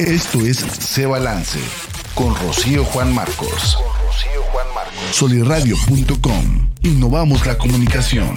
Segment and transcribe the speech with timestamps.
[0.00, 1.58] Esto es Se Balance
[2.14, 3.76] con Rocío Juan Marcos.
[5.12, 6.70] Soliradio.com.
[6.80, 8.34] Innovamos la comunicación.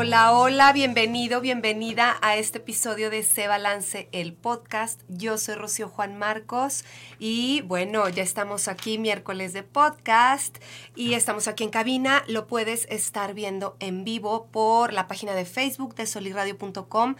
[0.00, 5.02] Hola, hola, bienvenido, bienvenida a este episodio de Se Balance, el podcast.
[5.08, 6.84] Yo soy Rocío Juan Marcos
[7.18, 10.58] y bueno, ya estamos aquí miércoles de podcast
[10.94, 12.22] y estamos aquí en cabina.
[12.28, 17.16] Lo puedes estar viendo en vivo por la página de Facebook de soliradio.com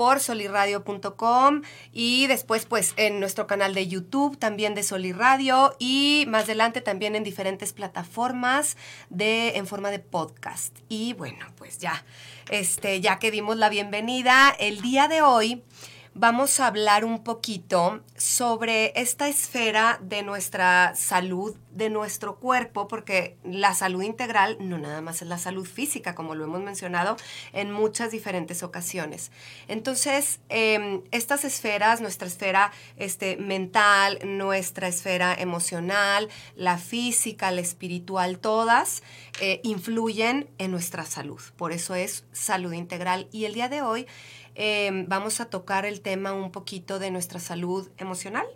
[0.00, 1.60] por soliradio.com
[1.92, 7.16] y después pues en nuestro canal de YouTube también de Soliradio y más adelante también
[7.16, 8.78] en diferentes plataformas
[9.10, 10.74] de en forma de podcast.
[10.88, 12.02] Y bueno, pues ya
[12.50, 15.64] este ya que dimos la bienvenida el día de hoy
[16.14, 23.36] vamos a hablar un poquito sobre esta esfera de nuestra salud, de nuestro cuerpo, porque
[23.44, 27.16] la salud integral no nada más es la salud física, como lo hemos mencionado
[27.52, 29.30] en muchas diferentes ocasiones.
[29.68, 38.38] Entonces, em, estas esferas, nuestra esfera este, mental, nuestra esfera emocional, la física, la espiritual,
[38.38, 39.02] todas
[39.40, 41.40] eh, influyen en nuestra salud.
[41.56, 43.28] Por eso es salud integral.
[43.32, 44.06] Y el día de hoy
[44.54, 48.46] Em, vamos a tocar el tema un poquito de nuestra salud emocional.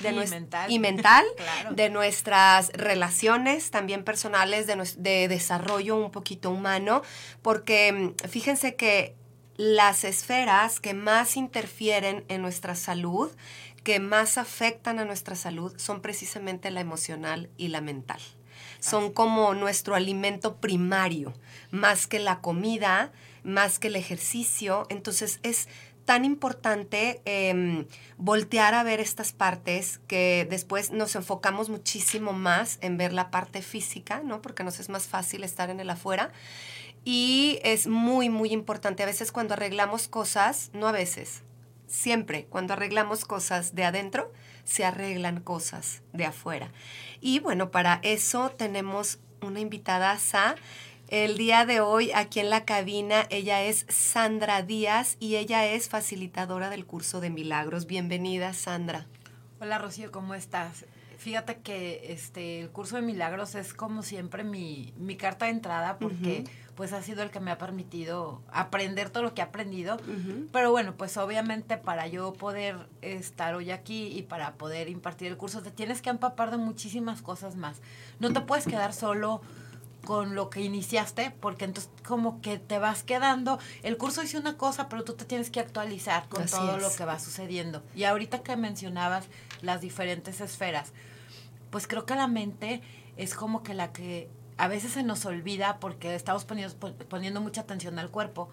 [0.00, 0.72] De y, mental.
[0.72, 1.24] y mental,
[1.72, 7.02] de nuestras relaciones también personales, de, de desarrollo un poquito humano,
[7.42, 9.14] porque em, fíjense que
[9.56, 13.30] las esferas que más interfieren en nuestra salud,
[13.84, 18.20] que más afectan a nuestra salud, son precisamente la emocional y la mental.
[18.78, 21.34] Son como nuestro alimento primario,
[21.70, 23.12] más que la comida,
[23.44, 24.86] más que el ejercicio.
[24.88, 25.68] Entonces es
[26.04, 32.96] tan importante em, voltear a ver estas partes que después nos enfocamos muchísimo más en
[32.96, 34.42] ver la parte física, ¿no?
[34.42, 36.32] Porque nos es más fácil estar en el afuera.
[37.04, 39.02] Y es muy, muy importante.
[39.02, 41.42] A veces cuando arreglamos cosas, no a veces,
[41.86, 44.32] siempre cuando arreglamos cosas de adentro,
[44.64, 46.72] se arreglan cosas de afuera.
[47.20, 50.18] Y bueno, para eso tenemos una invitada,
[51.10, 55.88] el día de hoy aquí en la cabina ella es Sandra Díaz y ella es
[55.88, 57.86] facilitadora del curso de milagros.
[57.86, 59.06] Bienvenida Sandra.
[59.60, 60.86] Hola Rocío, ¿cómo estás?
[61.18, 66.44] Fíjate que este el curso de milagros es como siempre mi, carta de entrada porque
[66.76, 69.98] pues ha sido el que me ha permitido aprender todo lo que he aprendido.
[70.52, 75.36] Pero bueno, pues obviamente para yo poder estar hoy aquí y para poder impartir el
[75.36, 77.82] curso te tienes que empapar de muchísimas cosas más.
[78.20, 79.42] No te puedes quedar solo
[80.04, 84.56] con lo que iniciaste, porque entonces como que te vas quedando, el curso dice una
[84.56, 87.82] cosa, pero tú te tienes que actualizar con todo lo que va sucediendo.
[87.94, 89.26] Y ahorita que mencionabas
[89.62, 90.92] las diferentes esferas,
[91.70, 92.82] pues creo que la mente
[93.16, 96.74] es como que la que a veces se nos olvida porque estamos poniendo,
[97.08, 98.50] poniendo mucha atención al cuerpo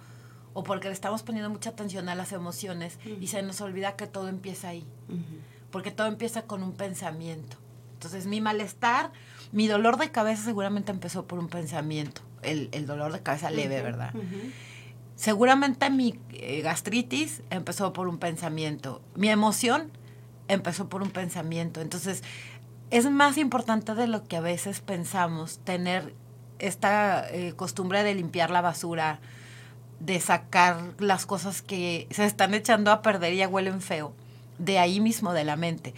[0.53, 4.07] o porque le estamos poniendo mucha atención a las emociones y se nos olvida que
[4.07, 4.87] todo empieza ahí,
[5.69, 7.57] porque todo empieza con un pensamiento.
[7.97, 9.11] Entonces mi malestar
[9.51, 14.13] mi dolor de cabeza seguramente empezó por un pensamiento, el, dolor de cabeza leve, ¿verdad?
[15.15, 19.91] Seguramente mi eh, gastritis empezó por un pensamiento, mi emoción
[20.47, 21.81] empezó por un pensamiento.
[21.81, 22.23] Entonces,
[22.91, 26.13] es más importante de lo que a veces pensamos tener
[26.59, 29.19] esta eh, costumbre de limpiar la basura,
[29.99, 34.13] de sacar las cosas que se están echando a perder y ya huelen feo,
[34.59, 35.95] de ahí mismo, de la mente.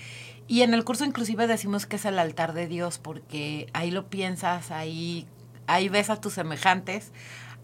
[0.49, 4.09] Y en el curso inclusive decimos que es el altar de Dios porque ahí lo
[4.09, 5.27] piensas, ahí,
[5.67, 7.11] ahí ves a tus semejantes,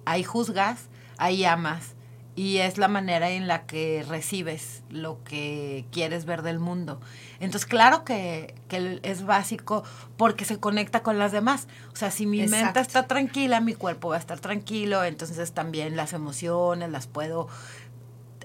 [0.06, 0.88] ahí juzgas,
[1.18, 1.96] ahí amas.
[2.36, 7.00] Y es la manera en la que recibes lo que quieres ver del mundo.
[7.40, 9.84] Entonces, claro que, es básico
[10.18, 11.68] porque se conecta con las demás.
[11.94, 15.96] O sea, si mi mente está tranquila, mi cuerpo va a estar tranquilo, entonces también
[15.96, 17.48] las emociones las puedo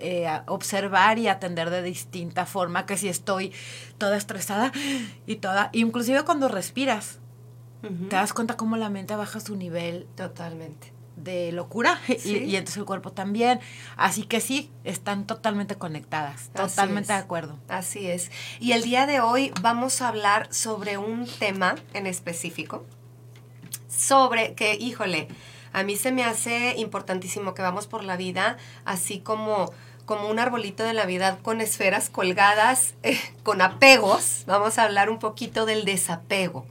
[0.01, 3.53] eh, observar y atender de distinta forma que si estoy
[3.99, 4.73] toda estresada
[5.27, 7.19] y toda, inclusive cuando respiras,
[7.81, 12.85] te das cuenta cómo la mente baja su nivel totalmente de locura y, entonces el
[12.85, 13.61] cuerpo también.
[13.97, 17.59] Así que sí, están totalmente conectadas, totalmente de acuerdo.
[17.69, 18.31] Así es.
[18.59, 22.85] Y el día de hoy vamos a hablar sobre un tema en específico,
[23.89, 25.29] sobre que, híjole,
[25.73, 29.73] a mí se me hace importantísimo que vamos por la vida así como
[30.07, 34.45] como un arbolito de Navidad con esferas colgadas, eh, con apegos.
[34.47, 36.67] Vamos a hablar un poquito del desapego.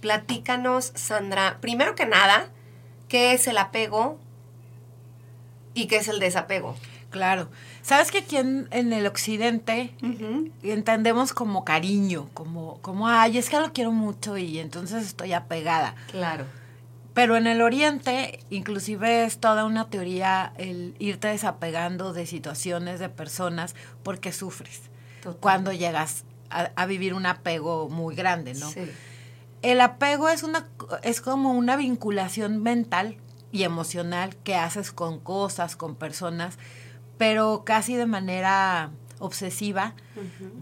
[0.00, 2.48] Platícanos, Sandra, primero que nada,
[3.08, 4.18] ¿qué es el apego
[5.74, 6.74] y qué es el desapego?
[7.10, 7.48] Claro.
[7.82, 9.92] Sabes que aquí en, el occidente
[10.62, 15.94] entendemos como cariño, como, como, ay, es que lo quiero mucho y entonces estoy apegada.
[16.10, 16.44] Claro.
[17.14, 23.08] Pero en el oriente, inclusive es toda una teoría el irte desapegando de situaciones, de
[23.08, 24.82] personas, porque sufres
[25.22, 25.40] Total.
[25.40, 28.70] cuando llegas a, a vivir un apego muy grande, ¿no?
[28.70, 28.90] Sí.
[29.62, 30.68] El apego es una
[31.02, 33.16] es como una vinculación mental
[33.52, 36.58] y emocional que haces con cosas, con personas,
[37.18, 39.94] pero casi de manera obsesiva,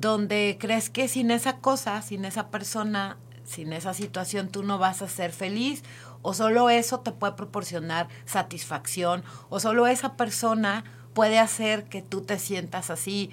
[0.00, 5.00] donde crees que sin esa cosa, sin esa persona, sin esa situación tú no vas
[5.00, 5.84] a ser feliz
[6.22, 10.84] o solo eso te puede proporcionar satisfacción o solo esa persona
[11.14, 13.30] puede hacer que tú te sientas así.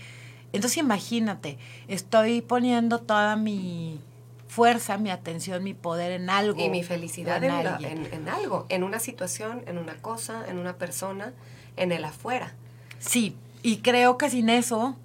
[0.53, 3.99] Entonces imagínate, estoy poniendo toda mi
[4.47, 6.63] fuerza, mi atención, mi poder en algo.
[6.63, 11.33] Y mi felicidad en- en algo, en una situación, en una cosa, en una persona,
[11.75, 12.53] en el afuera.
[12.99, 14.95] Sí, y creo que sin eso,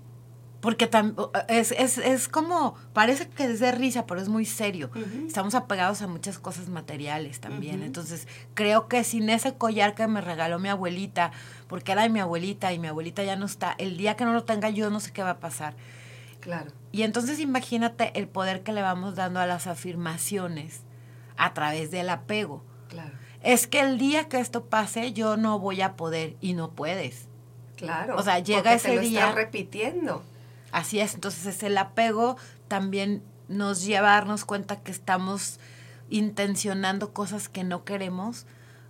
[0.61, 1.15] porque tam-
[1.49, 4.91] es, es, es como, parece que es de risa, pero es muy serio.
[5.27, 7.83] Estamos apegados a muchas cosas materiales también.
[7.83, 11.33] Entonces, creo que sin ese collar que me regaló mi abuelita,
[11.67, 14.33] porque era de mi abuelita y mi abuelita ya no está, el día que no
[14.35, 15.75] lo tenga yo no sé qué va a pasar.
[16.41, 16.71] Claro.
[16.93, 20.83] Y entonces imagínate el poder que le vamos dando a las afirmaciones
[21.37, 22.63] a través del apego.
[22.89, 23.13] Claro.
[23.43, 27.29] Es que el día que esto pase yo no voy a poder y no puedes.
[27.77, 28.17] Claro.
[28.17, 30.23] O sea, llega ese te lo día- estás repitiendo.
[30.73, 32.37] Así es, entonces es el apego
[32.69, 35.59] también nos lleva a darnos cuenta que estamos
[36.09, 38.47] intencionando cosas que no queremos,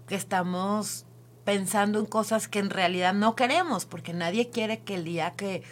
[0.06, 1.06] que estamos
[1.44, 5.62] pensando en cosas que en realidad no queremos, porque nadie quiere que el día que,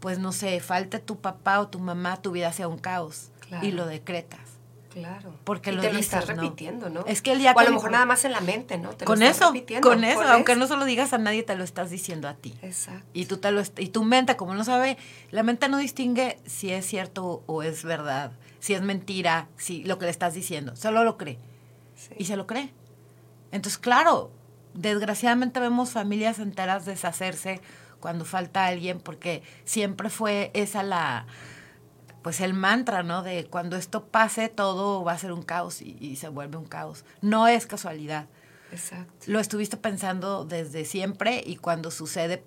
[0.00, 3.66] pues no sé, falte tu papá o tu mamá, tu vida sea un caos Claro.
[3.66, 4.40] y lo decretas.
[4.90, 5.32] Claro.
[5.44, 6.42] Porque y lo te lo dices, estás ¿no?
[6.42, 7.04] repitiendo, ¿no?
[7.06, 8.90] Es que el día o a lo mejor nada más en la mente, ¿no?
[8.90, 10.58] Te lo con estás eso, repitiendo, con eso, ¿por aunque eso?
[10.58, 12.54] no se lo digas a nadie, te lo estás diciendo a ti.
[12.62, 13.06] Exacto.
[13.12, 14.98] Y tú te lo y tu mente, como no sabe,
[15.30, 19.98] la mente no distingue si es cierto o es verdad, si es mentira, si lo
[19.98, 21.38] que le estás diciendo, solo lo cree
[21.94, 22.14] Sí.
[22.18, 22.72] y se lo cree.
[23.52, 24.30] Entonces, claro,
[24.74, 27.60] desgraciadamente vemos familias enteras deshacerse
[28.00, 31.26] cuando falta alguien porque siempre fue esa la
[32.22, 33.22] pues el mantra, ¿no?
[33.22, 36.66] De cuando esto pase todo va a ser un caos y, y se vuelve un
[36.66, 37.04] caos.
[37.22, 38.26] No es casualidad
[38.72, 39.12] Exacto.
[39.26, 42.44] lo estuviste pensando desde siempre y cuando sucede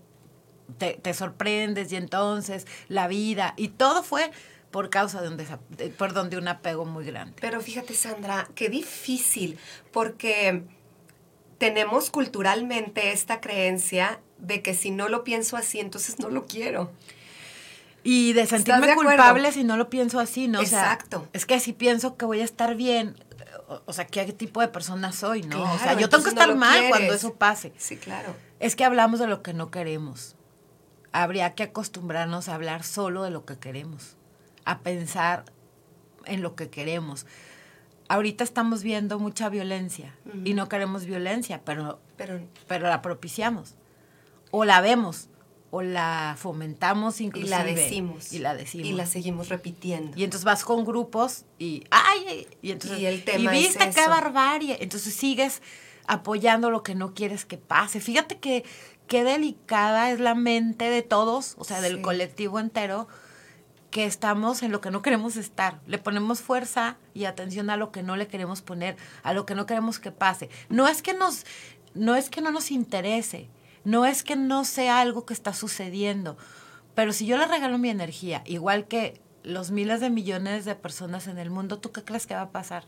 [0.78, 4.32] te, te sorprendes y entonces la vida y todo fue
[4.72, 7.36] por causa de un, de- perdón, de un apego muy grande.
[7.42, 9.60] Pero fíjate, Sandra, qué difícil,
[9.92, 10.64] porque
[11.58, 16.92] tenemos culturalmente esta creencia de que si no lo pienso así, entonces no lo quiero.
[18.04, 20.60] Y de ¿Estás sentirme de culpable si no lo pienso así, ¿no?
[20.60, 21.28] O sea, Exacto.
[21.32, 23.16] es que si pienso que voy a estar bien,
[23.86, 25.64] o, sea, ¿qué tipo de persona soy, no?
[25.64, 27.74] o sea, yo tengo que no estar mal cuando eso pase.
[27.78, 28.36] Sí, claro.
[28.60, 30.36] Es que hablamos de lo que no queremos.
[31.12, 34.18] Habría que acostumbrarnos a hablar solo de lo que queremos,
[34.66, 35.46] a pensar
[36.26, 37.26] en lo que queremos.
[38.10, 40.14] Ahorita estamos viendo mucha violencia
[40.44, 43.76] y no queremos violencia, pero, Pero pero la propiciamos.
[44.52, 45.30] O la vemos,
[45.76, 47.50] o la fomentamos y inclusive.
[47.50, 48.32] la decimos.
[48.32, 48.88] Y la decimos.
[48.88, 50.16] Y la seguimos repitiendo.
[50.16, 52.46] Y entonces vas con grupos y ¡ay!
[52.62, 54.78] Y, entonces, Y el tema y es viste qué barbarie.
[54.82, 55.64] Entonces sigues
[56.06, 58.00] apoyando lo que no quieres que pase.
[58.00, 58.64] Fíjate que
[59.08, 62.02] qué delicada es la mente de todos, o sea, del Sí.
[62.04, 63.08] colectivo entero,
[63.90, 65.80] que estamos en lo que no queremos estar.
[65.88, 69.56] Le ponemos fuerza y atención a lo que no le queremos poner, a lo que
[69.56, 70.50] no queremos que pase.
[70.70, 71.48] No es que nos,
[71.96, 73.50] no es que no nos interese,
[73.84, 76.38] no es que no sea algo que está sucediendo,
[76.96, 81.28] pero si yo le regalo mi energía, igual que los miles de millones de personas
[81.28, 82.86] en el mundo, ¿tú qué crees que va a pasar?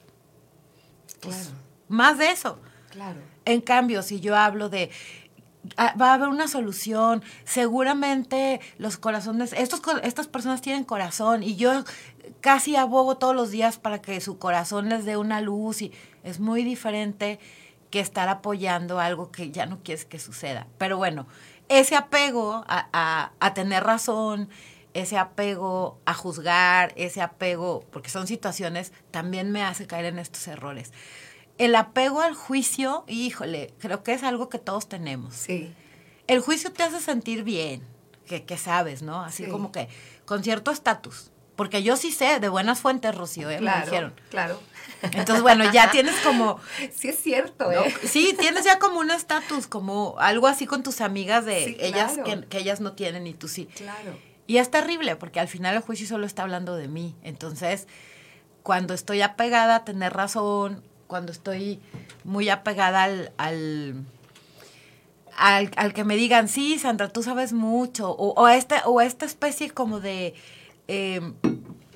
[1.21, 1.65] Pues, Claro.
[1.87, 2.59] Más de eso.
[2.91, 3.19] Claro.
[3.45, 4.89] En cambio, si yo hablo de
[5.77, 11.55] ah, va a haber una solución, seguramente los corazones, estos, estas personas tienen corazón y
[11.55, 11.83] yo
[12.41, 15.91] casi abogo todos los días para que su corazón les dé una luz y
[16.23, 17.39] es muy diferente
[17.95, 20.67] que estar apoyando algo que ya no quieres que suceda.
[20.77, 21.27] Pero bueno,
[21.69, 24.49] ese apego a, a- a tener razón,
[24.93, 30.45] ese apego a juzgar, ese apego, porque son situaciones, también me hace caer en estos
[30.49, 30.91] errores.
[31.57, 35.33] El apego al juicio, híjole, creo que es algo que todos tenemos.
[35.33, 35.73] Sí.
[36.27, 37.81] El juicio te hace sentir bien,
[38.25, 39.21] que, que sabes, ¿no?
[39.21, 39.49] Así Sí.
[39.49, 39.87] como que
[40.25, 41.31] con cierto estatus.
[41.55, 43.55] Porque yo sí sé, de buenas fuentes, Rocío, ¿eh?
[43.55, 43.85] me Claro.
[43.85, 44.13] dijeron.
[44.29, 44.59] Claro.
[45.01, 46.59] Entonces, bueno, ya tienes como,
[46.93, 47.83] Sí es cierto, ¿no?
[47.83, 47.93] ¿eh?
[48.03, 52.13] sí, tienes ya como un estatus, como algo así con tus amigas de Sí, ellas
[52.13, 52.41] claro.
[52.41, 53.67] que, que ellas no tienen y tú sí.
[53.75, 54.17] Claro.
[54.47, 57.15] Y es terrible, porque al final el juicio solo está hablando de mí.
[57.23, 57.87] Entonces,
[58.63, 61.79] cuando estoy apegada a tener razón, cuando estoy
[62.23, 64.03] muy apegada al, al,
[65.37, 68.99] al, al que me digan, sí, Sandra, tú sabes mucho, o, o, a, esta, o
[68.99, 70.33] a esta especie como de,
[70.87, 71.33] eh,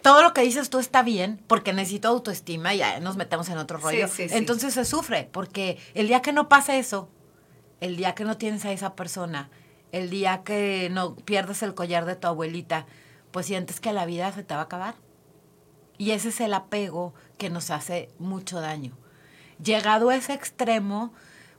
[0.02, 3.58] todo lo que dices tú está bien porque necesito autoestima y ya nos metemos en
[3.58, 4.08] otro rollo.
[4.08, 4.38] Sí, sí, sí.
[4.38, 7.10] Entonces se sufre porque el día que no pasa eso,
[7.82, 9.50] el día que no tienes a esa persona,
[9.92, 12.86] el día que no pierdes el collar de tu abuelita,
[13.32, 14.96] pues sientes que la vida se te va a acabar.
[15.98, 18.98] Y ese es el apego que nos hace mucho daño.
[19.62, 21.14] Llegado a ese extremo,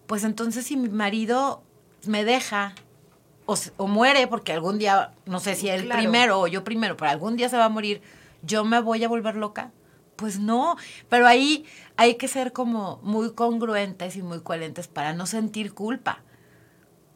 [0.06, 1.62] pues entonces si mi marido
[2.06, 2.74] me deja
[3.76, 6.00] o, muere, porque algún día, no sé si él Claro.
[6.00, 8.02] primero o yo primero, pero algún día se va a morir,
[8.42, 9.70] yo me voy a volver loca.
[10.16, 10.76] Pues no,
[11.08, 11.64] pero ahí
[11.96, 16.22] hay que ser como muy congruentes y muy coherentes para no sentir culpa.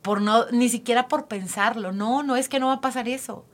[0.03, 1.93] Por no, ni siquiera por pensarlo.
[1.93, 3.45] No, no es que no va a pasar eso.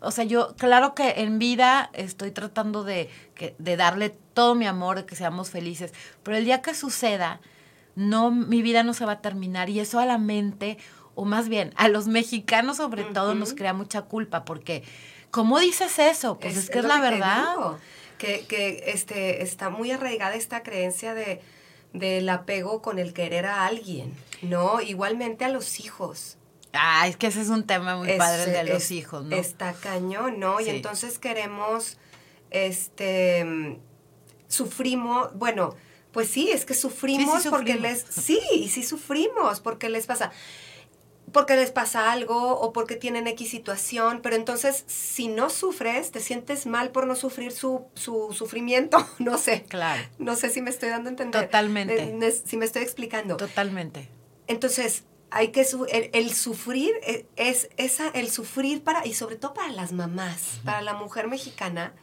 [0.00, 4.66] O sea, yo, claro que en vida estoy tratando de, que- de darle todo mi
[4.66, 7.40] amor, de que seamos felices, pero el día que suceda,
[7.94, 10.76] no, mi vida no se va a terminar y eso a la mente,
[11.14, 14.82] o más bien a los mexicanos sobre todo, nos crea mucha culpa, porque,
[15.30, 16.38] ¿cómo dices eso?
[16.38, 17.50] Pues es, que es la verdad.
[17.50, 17.78] digo,
[18.18, 21.40] que que este, está muy arraigada esta creencia de
[21.92, 24.80] del apego con el querer a alguien, ¿no?
[24.80, 26.38] Igualmente a los hijos.
[26.72, 29.24] Ah, es que ese es un tema muy Es- padre el de los es- hijos,
[29.26, 29.36] ¿no?
[29.36, 30.56] Está cañón, ¿no?
[30.58, 30.64] Sí.
[30.64, 31.98] Y entonces queremos,
[32.50, 33.78] este,
[34.48, 35.74] sufrimos, bueno,
[36.12, 38.04] pues sí, es que sufrimos, Sí, sí porque sufrimos.
[38.06, 40.30] les, sí, y sí sufrimos, porque les pasa,
[41.30, 46.20] porque les pasa algo o porque tienen X situación, pero entonces si no sufres, te
[46.20, 49.64] sientes mal por no sufrir su, su sufrimiento, no sé.
[49.68, 51.44] Claro, No sé si me estoy dando a entender.
[51.46, 52.02] Totalmente.
[52.02, 53.36] Eh, Si me estoy explicando.
[53.36, 54.08] totalmente.
[54.46, 59.36] Entonces, hay que su- el, el sufrir eh, es esa el sufrir para y sobre
[59.36, 61.94] todo para las mamás, para la mujer mexicana.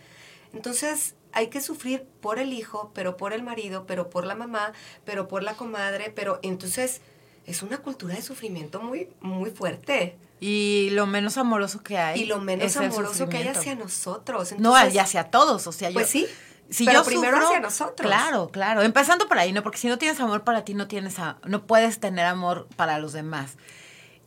[0.53, 4.73] Entonces, hay que sufrir por el hijo, pero por el marido, pero por la mamá,
[5.05, 7.01] pero por la comadre, pero entonces
[7.49, 12.21] es una cultura de sufrimiento muy muy fuerte Y lo menos amoroso que hay.
[12.21, 14.53] y lo menos amoroso que hay hacia nosotros.
[14.57, 15.95] No, y hacia todos, o sea, yo...
[15.95, 16.25] Pues sí,
[16.69, 18.07] si pero yo primero sufro, hacia nosotros.
[18.07, 18.81] Claro, claro.
[18.83, 19.63] Empezando por ahí, ¿no?
[19.63, 22.99] Porque si no tienes amor para ti, no tienes a- no puedes tener amor para
[22.99, 23.57] los demás.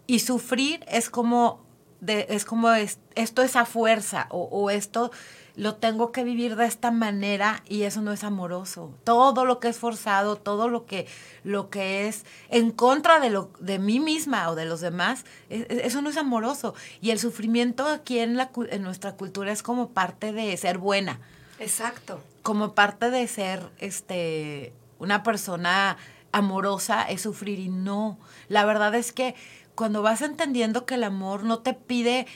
[0.06, 1.64] Y sufrir es como,
[2.00, 5.12] de, es como es- esto es a fuerza, o, o esto
[5.54, 8.90] lo tengo que vivir de esta manera y eso no es amoroso.
[9.04, 11.06] Todo lo que es forzado, todo lo que,
[11.44, 15.66] lo que es en contra de, lo, de mí misma o de los demás, es-
[15.68, 16.74] es- eso no es amoroso.
[17.02, 21.20] Y el sufrimiento aquí en, la, en nuestra cultura es como parte de ser buena
[21.58, 22.20] Exacto.
[22.42, 25.96] como parte de ser este una persona
[26.32, 28.18] amorosa es sufrir y no.
[28.48, 29.34] La verdad es que
[29.74, 32.26] cuando vas entendiendo que el amor no te pide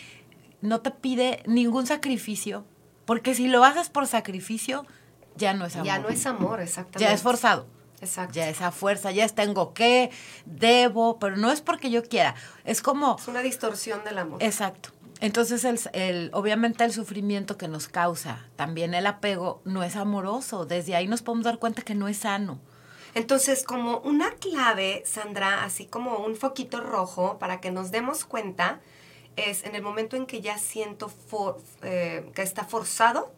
[0.61, 2.65] no te pide ningún sacrificio,
[3.07, 4.85] porque si lo haces por sacrificio
[5.37, 5.87] ya no es amor.
[5.87, 7.01] Ya no es amor, exactamente.
[7.01, 7.67] ya es forzado.
[8.03, 8.35] Exacto.
[8.35, 10.11] Ya es a fuerza, ya es tengo que,
[10.45, 12.35] debo, pero no es porque yo quiera.
[12.65, 14.43] Es como Es una distorsión del amor.
[14.43, 14.91] Exacto.
[15.21, 20.67] Entonces, el, el- obviamente el sufrimiento que nos causa, también el apego, no es amoroso.
[20.67, 22.59] Desde ahí nos podemos dar cuenta que no es sano.
[23.15, 28.81] Entonces, como una clave, Sandra, así como un foquito rojo para que nos demos cuenta,
[29.37, 33.33] es en el momento en que ya siento for- eh, que está forzado,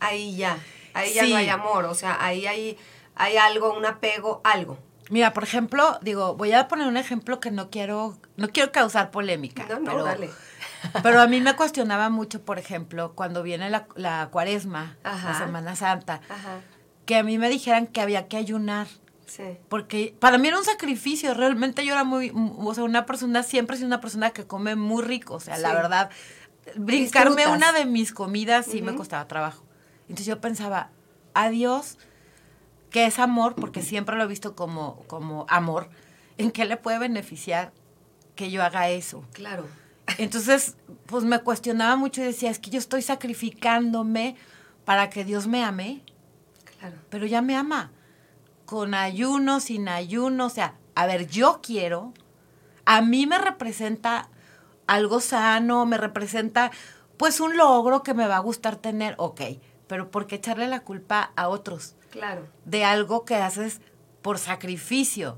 [0.00, 0.58] ahí ya,
[0.94, 1.30] ahí ya Sí.
[1.30, 2.78] no hay amor, o sea, ahí hay,
[3.16, 4.78] hay algo, un apego, algo.
[5.10, 9.10] Mira, por ejemplo, digo, voy a poner un ejemplo que no quiero, no quiero causar
[9.10, 9.66] polémica.
[9.68, 10.30] No, no, pero, dale.
[11.02, 15.32] Pero a mí me cuestionaba mucho, por ejemplo, cuando viene la, la cuaresma, Ajá.
[15.32, 16.60] la Semana Santa, Ajá,
[17.04, 18.86] que a mí me dijeran que había que ayunar.
[19.30, 19.56] Sí.
[19.68, 23.74] Porque para mí era un sacrificio, realmente yo era muy, o sea, una persona, siempre
[23.74, 26.10] he sido una persona que come muy rico, o sea, la verdad,
[26.76, 27.56] brincarme Disfrutas.
[27.56, 29.64] una de mis comidas sí me costaba trabajo.
[30.02, 30.90] Entonces yo pensaba,
[31.34, 31.98] adiós,
[32.90, 35.88] que es amor, porque siempre lo he visto como, como amor,
[36.38, 37.72] ¿en qué le puede beneficiar
[38.34, 39.24] que yo haga eso?
[39.32, 39.66] Claro.
[40.18, 44.34] Entonces, pues me cuestionaba mucho y decía, es que yo estoy sacrificándome
[44.84, 46.02] para que Dios me ame
[46.80, 46.96] Claro.
[47.10, 47.92] pero ya me ama.
[48.70, 52.12] Con ayuno, sin ayuno, o sea, a ver, yo quiero,
[52.84, 54.28] a mí me representa
[54.86, 56.70] algo sano, me representa
[57.16, 59.40] pues un logro que me va a gustar tener, ok,
[59.88, 62.46] pero ¿por qué echarle la culpa a otros Claro.
[62.64, 63.80] de algo que haces
[64.22, 65.36] por sacrificio?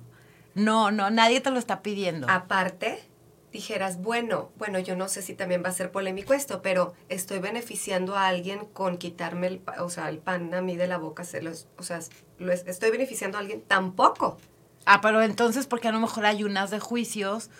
[0.54, 2.28] No, no, nadie te lo está pidiendo.
[2.28, 3.02] Aparte,
[3.52, 7.38] dijeras, bueno, bueno, yo no sé si también va a ser polémico esto, pero estoy
[7.38, 11.24] beneficiando a alguien con quitarme el, o sea, el pan a mí de la boca,
[11.24, 12.00] se los, o sea,
[12.38, 14.38] lo estoy beneficiando a alguien tampoco.
[14.86, 17.50] Ah, pero entonces, porque a lo mejor hay unas de juicios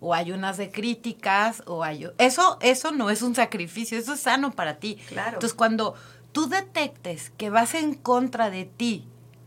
[0.00, 4.20] o hay unas de críticas o hay eso eso no es un sacrificio, eso es
[4.20, 4.96] sano para ti.
[5.08, 5.34] Claro.
[5.34, 5.94] Entonces, cuando
[6.32, 9.06] tú detectes que vas en contra de ti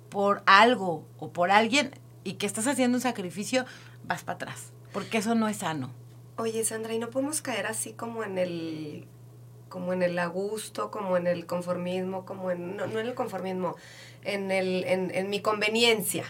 [0.09, 1.91] por algo o por alguien
[2.23, 3.65] y que estás haciendo un sacrificio,
[4.05, 5.91] vas para atrás, porque eso no es sano.
[6.37, 9.07] Oye, Sandra, ¿y no podemos caer así como en el
[9.69, 13.75] como en el agusto, como en el conformismo, como en, no, no en el conformismo,
[14.23, 16.23] en, el, en, en mi conveniencia.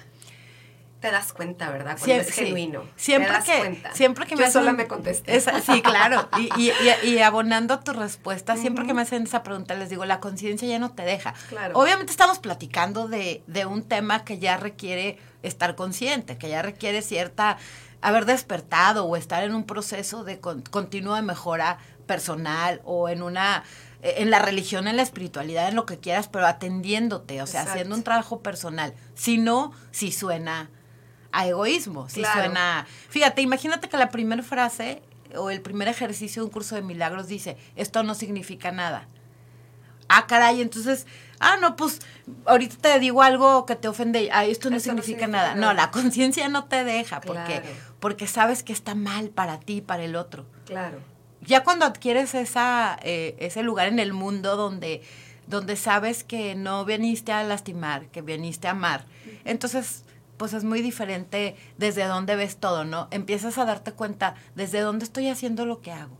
[0.99, 1.97] Te das cuenta, ¿verdad?
[1.99, 2.83] Cuando es genuino.
[2.95, 3.93] Siempre te das que, cuenta.
[3.93, 5.35] Siempre que Yo me sola hacen- me contesté.
[5.35, 6.27] esa- sí, claro.
[6.39, 6.71] Y, y,
[7.03, 10.67] y- y abonando tu respuesta, siempre que me hacen esa pregunta, les digo, la conciencia
[10.67, 11.35] ya no te deja.
[11.49, 11.77] Claro.
[11.77, 17.03] Obviamente estamos platicando de, de un tema que ya requiere estar consciente, que ya requiere
[17.03, 17.57] cierta,
[18.07, 23.21] haber despertado o estar en un proceso de con- continuo de mejora personal o en
[23.23, 23.63] una
[24.01, 27.71] en la religión, en la espiritualidad, en lo que quieras, pero atendiéndote, o sea, Exacto.
[27.79, 28.93] haciendo un trabajo personal.
[29.15, 30.69] Si no, si suena
[31.31, 32.41] a egoísmo, si Claro.
[32.41, 32.85] suena...
[33.09, 35.01] Fíjate, imagínate que la primera frase
[35.35, 39.07] o el primer ejercicio de un curso de milagros dice, esto no significa nada.
[40.07, 41.07] Ah, caray, entonces,
[41.39, 41.99] ah, no, pues
[42.45, 45.55] ahorita te digo algo que te ofende, ah, esto no Esto no significa nada.
[45.55, 47.65] No, la conciencia no te deja porque, Claro.
[47.99, 50.99] porque sabes que está mal para ti, para el otro Claro.
[51.41, 55.01] ya cuando adquieres esa, eh, ese lugar en el mundo donde,
[55.47, 59.05] donde sabes que no viniste a lastimar, que viniste a amar,
[59.43, 60.03] entonces
[60.37, 63.07] pues es muy diferente desde dónde ves todo, ¿no?
[63.11, 66.17] Empiezas a darte cuenta desde dónde estoy haciendo lo que hago,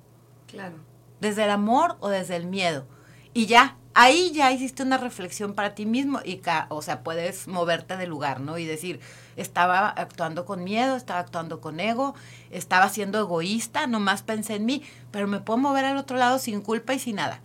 [0.48, 0.76] Claro.
[1.20, 2.88] desde el amor o desde el miedo.
[3.36, 7.48] Y ya, ahí ya hiciste una reflexión para ti mismo y, ca- o sea, puedes
[7.50, 8.58] moverte del lugar, ¿no?
[8.58, 9.02] Y decir,
[9.36, 12.16] estaba actuando con miedo, estaba actuando con ego,
[12.50, 16.62] estaba siendo egoísta, nomás pensé en mí, pero me puedo mover al otro lado sin
[16.62, 17.42] culpa y sin nada.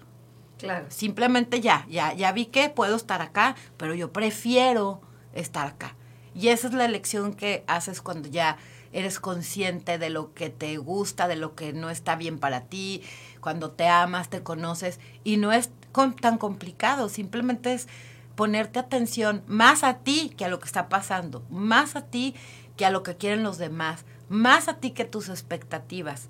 [0.59, 0.87] Claro.
[0.91, 5.01] Simplemente ya, ya, ya vi que puedo estar acá, pero yo prefiero
[5.35, 5.97] estar acá.
[6.35, 8.59] Y esa es la elección que haces cuando ya
[8.93, 13.03] eres consciente de lo que te gusta, de lo que no está bien para ti,
[13.41, 15.01] cuando te amas, te conoces.
[15.25, 15.71] Y no es
[16.21, 17.89] tan complicado, simplemente es
[18.35, 22.35] ponerte atención más a ti que a lo que está pasando, más a ti
[22.77, 26.29] que a lo que quieren los demás, más a ti que tus expectativas.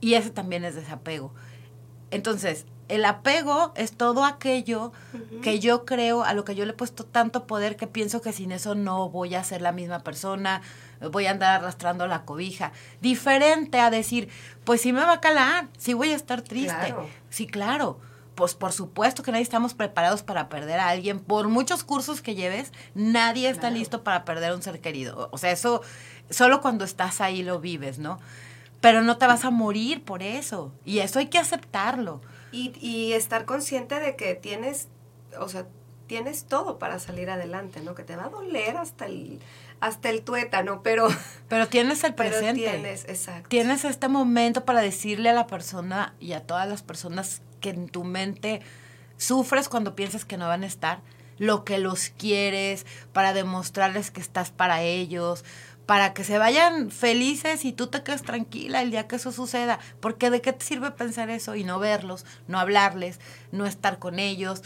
[0.00, 1.32] Y ese también es desapego.
[2.10, 4.92] Entonces, el apego es todo aquello
[5.42, 8.32] que yo creo, a lo que yo le he puesto tanto poder que pienso que
[8.32, 10.60] sin eso no voy a ser la misma persona,
[11.12, 12.72] voy a andar arrastrando la cobija.
[13.00, 14.28] Diferente a decir,
[14.64, 16.74] pues sí me va a calar, sí voy a estar triste.
[16.74, 17.08] Claro.
[17.28, 18.00] Sí, claro.
[18.40, 21.20] Pues por supuesto que nadie estamos preparados para perder a alguien.
[21.20, 23.76] Por muchos cursos que lleves, nadie está Claro.
[23.76, 25.28] listo para perder a un ser querido.
[25.30, 25.82] O sea, eso
[26.30, 28.18] solo cuando estás ahí lo vives, ¿no?
[28.80, 30.72] Pero no te vas a morir por eso.
[30.86, 32.22] Y eso hay que aceptarlo.
[32.50, 34.88] Y, y estar consciente de que tienes,
[35.38, 35.66] o sea,
[36.10, 37.94] tienes todo para salir adelante, ¿no?
[37.94, 39.38] Que te va a doler hasta el,
[39.78, 41.06] hasta el tuétano, pero,
[41.48, 42.68] Pero tienes el pero presente.
[42.68, 43.48] tienes, exacto.
[43.48, 47.88] Tienes este momento para decirle a la persona y a todas las personas que en
[47.88, 48.60] tu mente
[49.18, 50.98] sufres cuando piensas que no van a estar,
[51.38, 55.44] lo que los quieres, para demostrarles que estás para ellos,
[55.86, 59.78] para que se vayan felices y tú te quedes tranquila el día que eso suceda.
[60.00, 63.20] Porque de qué te sirve pensar eso y no verlos, no hablarles,
[63.52, 64.64] no estar con ellos.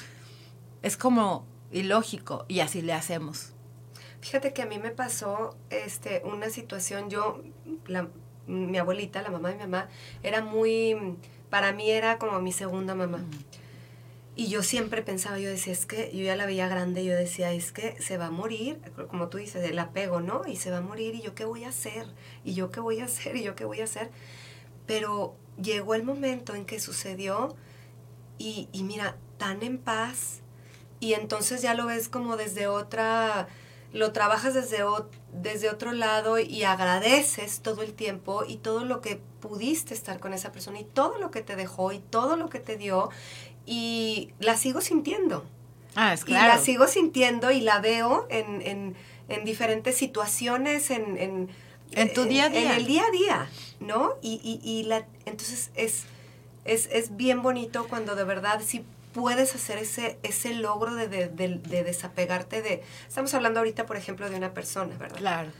[0.84, 3.54] Es como ilógico y así le hacemos.
[4.20, 7.40] Fíjate que a mí me pasó este, una situación, yo,
[7.86, 8.08] la,
[8.46, 9.88] mi abuelita, la mamá de mi mamá,
[10.22, 11.16] era muy,
[11.48, 13.24] para mí era como mi segunda mamá.
[14.36, 17.50] Y yo siempre pensaba, yo decía, es que yo ya la veía grande, yo decía,
[17.52, 20.42] es que se va a morir, como tú dices, el apego, ¿no?
[20.46, 22.08] Y se va a morir, ¿y yo qué voy a hacer?
[22.44, 23.36] ¿Y yo qué voy a hacer?
[23.36, 24.10] ¿Y yo qué voy a hacer?
[24.84, 27.56] Pero llegó el momento en que sucedió
[28.36, 30.42] y, y mira, tan en paz,
[31.04, 33.46] y entonces ya lo ves como desde otra,
[33.92, 39.00] lo trabajas desde, ot- desde otro lado y agradeces todo el tiempo y todo lo
[39.00, 42.48] que pudiste estar con esa persona y todo lo que te dejó y todo lo
[42.48, 43.10] que te dio
[43.66, 45.44] y la sigo sintiendo.
[45.94, 48.96] Ah, es Y la sigo sintiendo y la veo en, en,
[49.28, 51.48] en diferentes situaciones, en, en,
[51.92, 52.72] En tu día a día.
[52.72, 53.48] En el día a día,
[53.80, 54.14] ¿no?
[54.22, 56.04] Y, y, y la, entonces es,
[56.64, 61.28] es, es bien bonito cuando de verdad sí puedes hacer ese, ese logro de, de,
[61.28, 62.82] de- de desapegarte de...
[63.08, 65.16] Estamos hablando ahorita, por ejemplo, de una persona, ¿verdad?
[65.18, 65.50] Claro.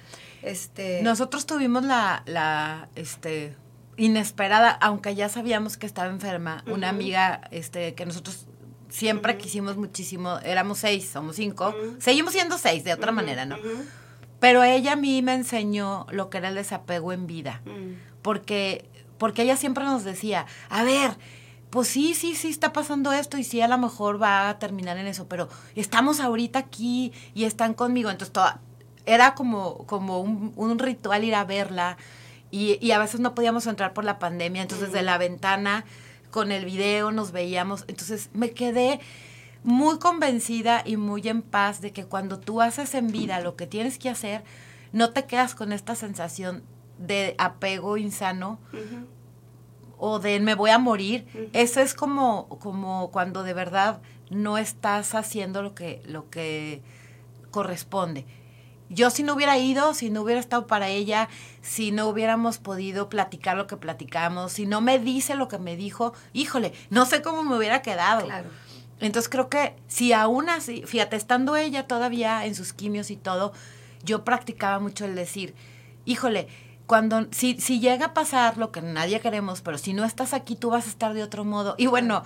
[0.43, 3.55] Este, Nosotros tuvimos la, la, este,
[3.97, 8.47] inesperada, aunque ya sabíamos que estaba enferma, una amiga, este, que nosotros
[8.91, 13.57] siempre quisimos muchísimo, éramos seis, somos cinco, seguimos siendo seis de otra manera, ¿no?
[14.41, 18.85] Pero ella a mí me enseñó lo que era el desapego en vida, mm, porque,
[19.17, 21.13] porque ella siempre nos decía, a ver,
[21.75, 24.97] pues sí, sí, sí está pasando esto y sí a lo mejor va a terminar
[24.97, 28.61] en eso, pero estamos ahorita aquí y están conmigo, entonces toda,
[29.07, 31.97] era como, como un, un ritual ir a verla
[32.53, 35.85] y, y a veces no podíamos entrar por la pandemia, entonces de la ventana
[36.31, 39.01] con el video nos veíamos, entonces me quedé
[39.65, 43.67] muy convencida y muy en paz de que cuando tú haces en vida lo que
[43.67, 44.45] tienes que hacer,
[44.93, 46.63] no te quedas con esta sensación
[46.99, 48.61] de apego insano.
[50.07, 51.27] O de me voy a morir.
[51.55, 56.83] Eso es como, como cuando de verdad no estás haciendo lo que, lo que
[57.51, 58.27] corresponde.
[58.91, 61.31] Yo si no hubiera ido, si no hubiera estado para ella,
[61.63, 65.75] si no hubiéramos podido platicar lo que platicamos, si no me dice lo que me
[65.75, 68.27] dijo, híjole, no sé cómo me hubiera quedado.
[68.27, 68.51] Claro.
[69.01, 73.55] Entonces creo que si aún así, fíjate, estando ella todavía en sus quimios y todo,
[74.03, 75.55] yo practicaba mucho el decir,
[76.05, 76.49] híjole,
[76.87, 80.57] cuando si, si llega a pasar lo que nadie queremos, pero si no estás aquí,
[80.57, 81.75] tú vas a estar de otro modo.
[81.79, 82.23] Y bueno,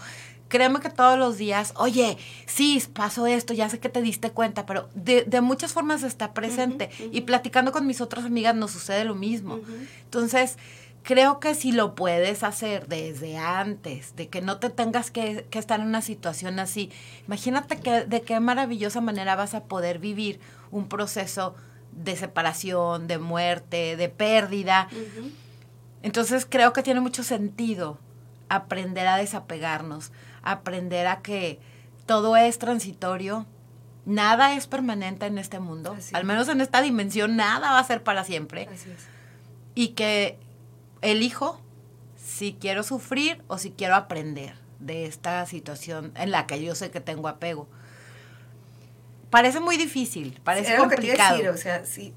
[0.49, 4.67] créeme que todos los días, oye, sí, pasó esto, ya sé que te diste cuenta,
[4.67, 6.91] pero de, de muchas formas está presente.
[7.13, 9.61] Y platicando con mis otras amigas nos sucede lo mismo.
[10.05, 10.57] Entonces,
[11.05, 15.59] creo que si lo puedes hacer desde antes, de que no te tengas que, que
[15.59, 16.91] estar en una situación así,
[17.27, 20.41] imagínate que, de qué maravillosa manera vas a poder vivir
[20.71, 21.55] un proceso
[21.93, 24.89] de separación, de muerte, de pérdida.
[26.03, 27.99] Entonces creo que tiene mucho sentido
[28.49, 31.61] aprender a desapegarnos, aprender a que
[32.07, 33.47] todo es transitorio,
[34.07, 38.03] nada es permanente en este mundo, al menos en esta dimensión, nada va a ser
[38.03, 38.69] para siempre.
[39.75, 40.39] Y que
[41.03, 41.61] elijo
[42.17, 46.91] si quiero sufrir o si quiero aprender de esta situación en la que yo sé
[46.91, 47.69] que tengo apego.
[49.31, 51.37] Parece muy difícil, parece complicado.
[51.37, 52.15] decir, o sea, sí,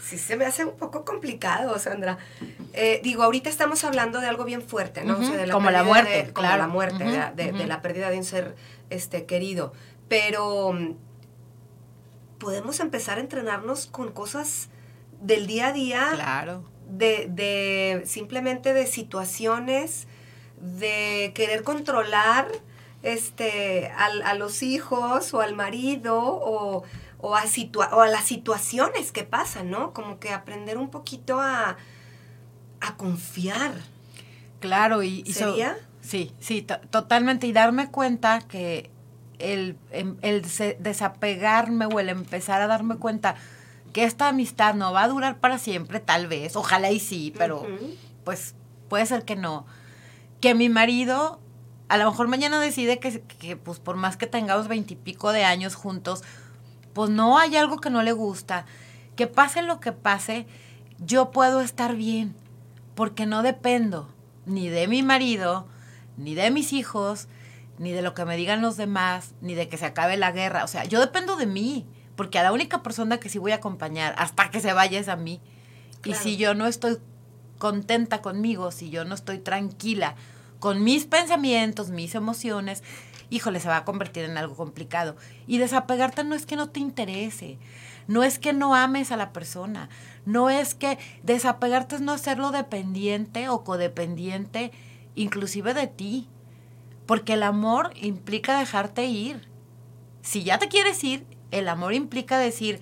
[0.00, 2.18] sí se me hace un poco complicado, Sandra.
[2.72, 5.18] Eh, digo, ahorita estamos hablando de algo bien fuerte, ¿no?
[5.50, 8.54] como la muerte, Como la muerte, de, la pérdida de un ser
[8.90, 9.72] este, querido.
[10.08, 10.76] Pero
[12.38, 14.68] podemos empezar a entrenarnos con cosas
[15.20, 16.08] del día a día.
[16.14, 16.64] Claro.
[16.88, 20.06] De, de simplemente de situaciones,
[20.60, 22.48] de querer controlar
[23.02, 26.84] este, a los hijos o al marido o,
[27.18, 27.44] o, a
[27.92, 29.92] o a las situaciones que pasan, ¿no?
[29.92, 31.76] Como que aprender un poquito a,
[32.80, 33.72] a confiar.
[34.60, 35.24] Claro, y...
[35.26, 35.76] ¿Sería?
[36.00, 37.46] sí, sí, totalmente.
[37.46, 38.90] Y darme cuenta que
[39.38, 40.42] el, em, el,
[40.78, 43.36] desapegarme o el empezar a darme cuenta
[43.92, 47.66] que esta amistad no va a durar para siempre, tal vez, ojalá y sí, pero
[48.24, 48.54] pues
[48.88, 49.66] puede ser que no.
[50.40, 51.40] Que mi marido
[51.88, 55.74] a lo mejor mañana decide que, que pues por más que tengamos veintipico de años
[55.74, 56.22] juntos,
[56.92, 58.66] pues no hay algo que no le gusta.
[59.16, 60.46] Que pase lo que pase,
[60.98, 62.34] yo puedo estar bien,
[62.94, 64.08] porque no dependo
[64.46, 65.66] ni de mi marido,
[66.16, 67.28] ni de mis hijos,
[67.78, 70.64] ni de lo que me digan los demás, ni de que se acabe la guerra.
[70.64, 73.56] O sea, yo dependo de mí, porque a la única persona que sí voy a
[73.56, 75.40] acompañar hasta que se vaya es a mí.
[76.04, 76.98] Y si yo no estoy
[77.58, 80.14] contenta conmigo, si yo no estoy tranquila,
[80.60, 82.82] con mis pensamientos, mis emociones,
[83.30, 85.16] híjole, se va a convertir en algo complicado.
[85.46, 87.58] Y desapegarte no es que no te interese,
[88.06, 89.88] no es que no ames a la persona,
[90.24, 94.72] no es que desapegarte es no hacerlo dependiente o codependiente,
[95.14, 96.28] inclusive de ti,
[97.06, 99.48] porque el amor implica dejarte ir.
[100.22, 102.80] Si ya te quieres ir, el amor implica decir,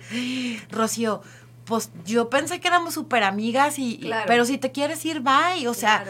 [0.69, 1.21] Rocío,
[1.67, 5.73] pues yo pensé que éramos súper amigas y, pero si te quieres ir, bye, o
[5.73, 6.05] sea,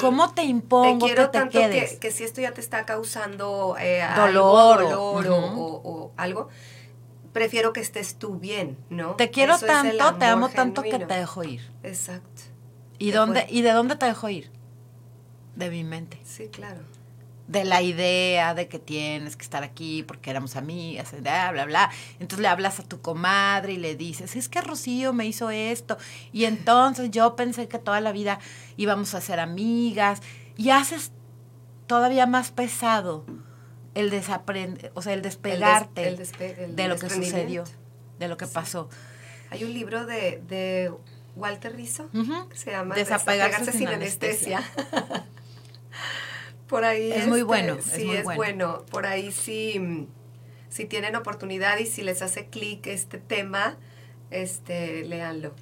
[0.00, 1.98] ¿cómo te impongo te quiero que te quedes?
[1.98, 6.48] Que, si esto ya te está causando eh, dolor, o, algo,
[7.32, 9.16] prefiero que estés tú bien, ¿no?
[9.16, 11.62] Te quiero tanto, te amo tanto que te dejo ir.
[11.82, 12.42] Exacto.
[12.98, 14.50] ¿Y, dónde, ¿Y de dónde te dejo ir?
[15.56, 16.20] De mi mente.
[16.24, 16.97] Sí, claro
[17.48, 21.90] de la idea de que tienes que estar aquí porque éramos amigas, bla, bla, bla.
[22.20, 25.96] Entonces le hablas a tu comadre y le dices, es que Rocío me hizo esto.
[26.30, 28.38] Y entonces yo pensé que toda la vida
[28.76, 30.20] íbamos a ser amigas.
[30.56, 31.10] Y haces
[31.86, 33.24] todavía más pesado
[33.94, 36.16] el desaprender, o sea, el despegarte
[36.68, 37.64] de lo que sucedió,
[38.18, 38.90] de lo que pasó.
[39.50, 40.92] Hay un libro de,
[41.34, 42.10] Walter Rizzo
[42.50, 44.62] que se llama Desapegarse, sin, anestesia.
[46.68, 47.10] Por ahí.
[47.12, 47.78] Es muy este, bueno.
[47.80, 48.84] Sí, es, bueno.
[48.90, 50.06] Por ahí sí,
[50.68, 53.76] si tienen oportunidad y si les hace clic este tema,
[54.30, 55.54] este, léanlo.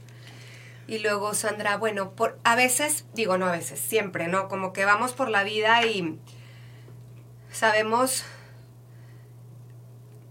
[0.88, 4.48] Y luego, Sandra, bueno, por, a veces, digo no a veces, siempre, ¿no?
[4.48, 6.18] Como que vamos por la vida y
[7.50, 8.24] sabemos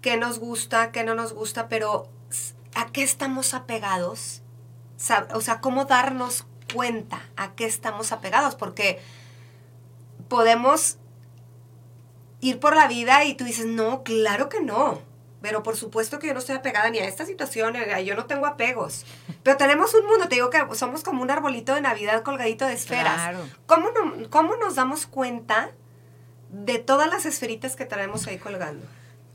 [0.01, 2.09] qué nos gusta, qué no nos gusta, pero
[2.73, 4.43] ¿a qué estamos apegados?
[5.33, 8.55] O sea, ¿cómo darnos cuenta a qué estamos apegados?
[8.55, 8.99] Porque
[10.27, 10.97] podemos
[12.41, 15.01] ir por la vida y tú dices, no, claro que no.
[15.41, 18.47] Pero por supuesto que yo no estoy apegada ni a esta situación, yo no tengo
[18.47, 19.05] apegos.
[19.43, 22.73] Pero tenemos un mundo, te digo que somos como un arbolito de Navidad colgadito de
[22.73, 23.35] esferas.
[23.67, 23.89] ¿Cómo,
[24.29, 25.71] ¿Cómo nos damos cuenta
[26.49, 28.85] de todas las esferitas que traemos ahí colgando?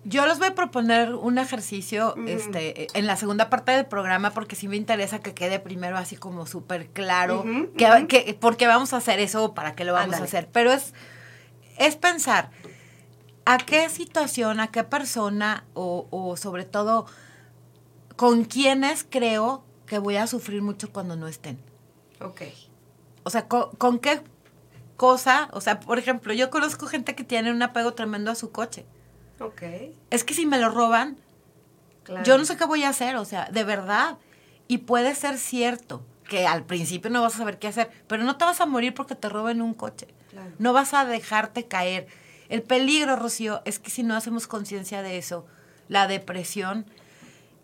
[0.04, 4.56] Yo les voy a proponer un ejercicio este, en la segunda parte del programa porque
[4.56, 7.44] sí me interesa que quede primero así como súper claro
[7.76, 10.48] que, que, por qué vamos a hacer eso, para qué lo vamos a hacer.
[10.50, 10.94] Pero es,
[11.76, 12.50] es pensar
[13.44, 17.04] a qué situación, a qué persona o, o sobre todo
[18.16, 21.58] con quiénes creo que voy a sufrir mucho cuando no estén.
[22.22, 22.42] Ok.
[23.22, 24.22] O sea, con qué
[24.96, 28.50] cosa, o sea, por ejemplo, yo conozco gente que tiene un apego tremendo a su
[28.50, 28.86] coche
[29.40, 29.62] Ok.
[30.10, 31.16] Es que si me lo roban,
[32.24, 34.18] yo no sé qué voy a hacer, o sea, de verdad.
[34.68, 38.36] Y puede ser cierto que al principio no vas a saber qué hacer, pero no
[38.36, 40.06] te vas a morir porque te roben un coche.
[40.58, 42.06] No vas a dejarte caer.
[42.48, 45.46] El peligro, Rocío, es que si no hacemos conciencia de eso,
[45.88, 46.86] la depresión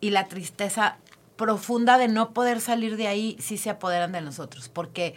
[0.00, 0.98] y la tristeza
[1.36, 5.14] profunda de no poder salir de ahí sí se apoderan de nosotros, porque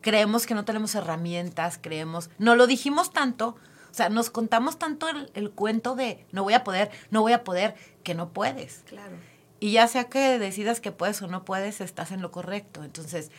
[0.00, 3.56] creemos que no tenemos herramientas, creemos, no lo dijimos tanto,
[3.96, 7.74] sea, nos contamos tanto el, cuento de no voy a poder, no voy a poder,
[8.02, 8.82] que no puedes.
[8.86, 9.16] Claro.
[9.58, 12.84] Y ya sea que decidas que puedes o no puedes, estás en lo correcto.
[12.84, 13.30] Entonces,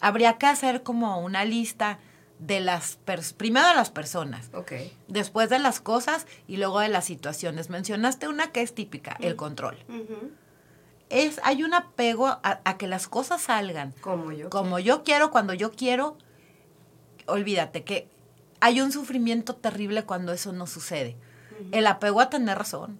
[0.00, 1.98] habría que hacer como una lista
[2.38, 2.98] de las,
[3.36, 4.94] primero de las personas, okay.
[5.08, 7.70] después de las cosas y luego de las situaciones.
[7.70, 9.78] Mencionaste una que es típica, el control.
[11.08, 15.54] es, hay un apego a, que las cosas salgan como yo, como yo quiero, cuando
[15.54, 16.18] yo quiero.
[17.26, 18.08] Olvídate que
[18.60, 21.16] hay un sufrimiento terrible cuando eso no sucede.
[21.72, 22.98] El apego a tener razón.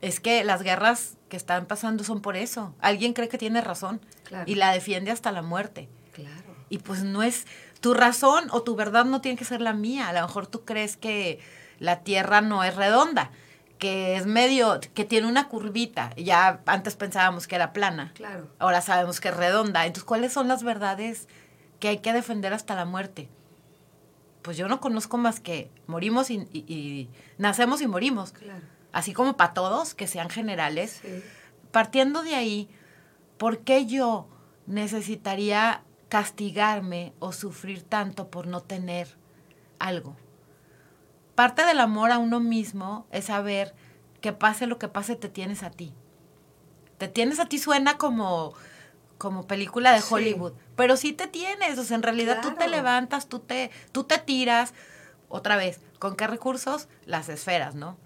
[0.00, 2.74] Es que las guerras que están pasando son por eso.
[2.80, 4.00] Alguien cree que tiene razón
[4.46, 5.88] y la defiende hasta la muerte.
[6.12, 6.56] Claro.
[6.68, 7.46] Y pues no es
[7.80, 10.08] tu razón o tu verdad no tiene que ser la mía.
[10.08, 11.40] A lo mejor tú crees que
[11.78, 13.30] la Tierra no es redonda,
[13.78, 16.14] que es medio, que tiene una curvita.
[16.16, 18.12] Ya antes pensábamos que era plana.
[18.14, 18.48] Claro.
[18.58, 19.86] Ahora sabemos que es redonda.
[19.86, 21.28] Entonces, ¿cuáles son las verdades
[21.78, 23.28] que hay que defender hasta la muerte?
[24.42, 28.34] Pues yo no conozco más que morimos y, nacemos y morimos.
[28.92, 31.02] Así como para todos, que sean generales.
[31.70, 32.68] Partiendo de ahí,
[33.38, 34.28] ¿por qué yo
[34.66, 39.16] necesitaría castigarme o sufrir tanto por no tener
[39.78, 40.16] algo?
[41.34, 43.74] Parte del amor a uno mismo es saber
[44.20, 45.94] que pase lo que pase, te tienes a ti.
[46.98, 48.54] Te tienes a ti suena como
[49.20, 53.28] como película de Hollywood, pero sí te tienes, o sea, en realidad tú te levantas,
[53.28, 54.72] tú te, tú te tiras,
[55.28, 56.88] otra vez, ¿con qué recursos?
[57.04, 57.98] Las esferas, ¿no?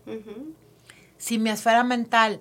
[1.17, 2.41] Si mi esfera mental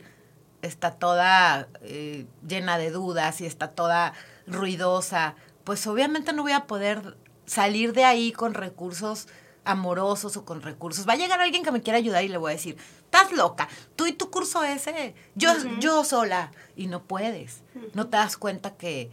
[0.63, 4.13] está toda eh, llena de dudas y está toda
[4.47, 7.15] ruidosa, pues obviamente no voy a poder
[7.45, 9.27] salir de ahí con recursos
[9.65, 11.07] amorosos o con recursos.
[11.07, 13.69] Va a llegar alguien que me quiera ayudar y le voy a decir, estás loca,
[13.95, 17.61] tú y tu curso ese, yo, yo sola, y no puedes.
[17.93, 19.11] No te das cuenta que,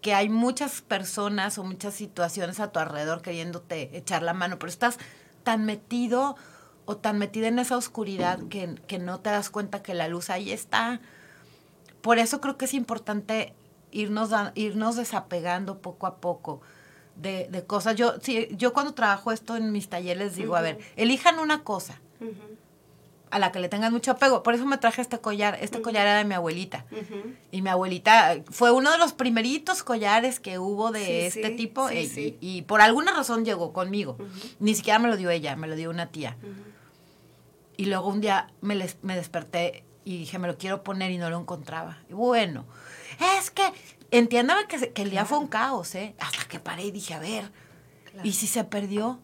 [0.00, 4.70] que hay muchas personas o muchas situaciones a tu alrededor queriéndote echar la mano, pero
[4.70, 4.98] estás
[5.42, 6.36] tan metido
[6.86, 10.30] o tan metida en esa oscuridad que, que no te das cuenta que la luz
[10.30, 11.00] ahí está.
[12.00, 13.54] Por eso creo que es importante
[13.90, 16.60] irnos, irnos desapegando poco a poco
[17.16, 17.96] de, cosas.
[17.96, 22.00] Yo, sí, yo cuando trabajo esto en mis talleres digo, a ver, elijan una cosa
[23.30, 24.42] a la que le tengan mucho apego.
[24.42, 25.58] Por eso me traje este collar.
[25.60, 26.84] Este collar era de mi abuelita.
[27.50, 32.36] Y mi abuelita fue uno de los primeritos collares que hubo de este tipo eh,
[32.40, 34.16] y, por alguna razón llegó conmigo.
[34.58, 36.36] Ni siquiera me lo dio ella, me lo dio una tía.
[37.76, 41.30] Y luego un día me, me desperté y dije, me lo quiero poner y no
[41.30, 41.98] lo encontraba.
[42.08, 42.64] Y bueno,
[43.38, 43.62] es que
[44.10, 46.14] entiéndame que, que el día fue un caos, ¿eh?
[46.18, 47.50] Hasta que paré y dije, a ver,
[48.24, 49.20] ¿y si se perdió?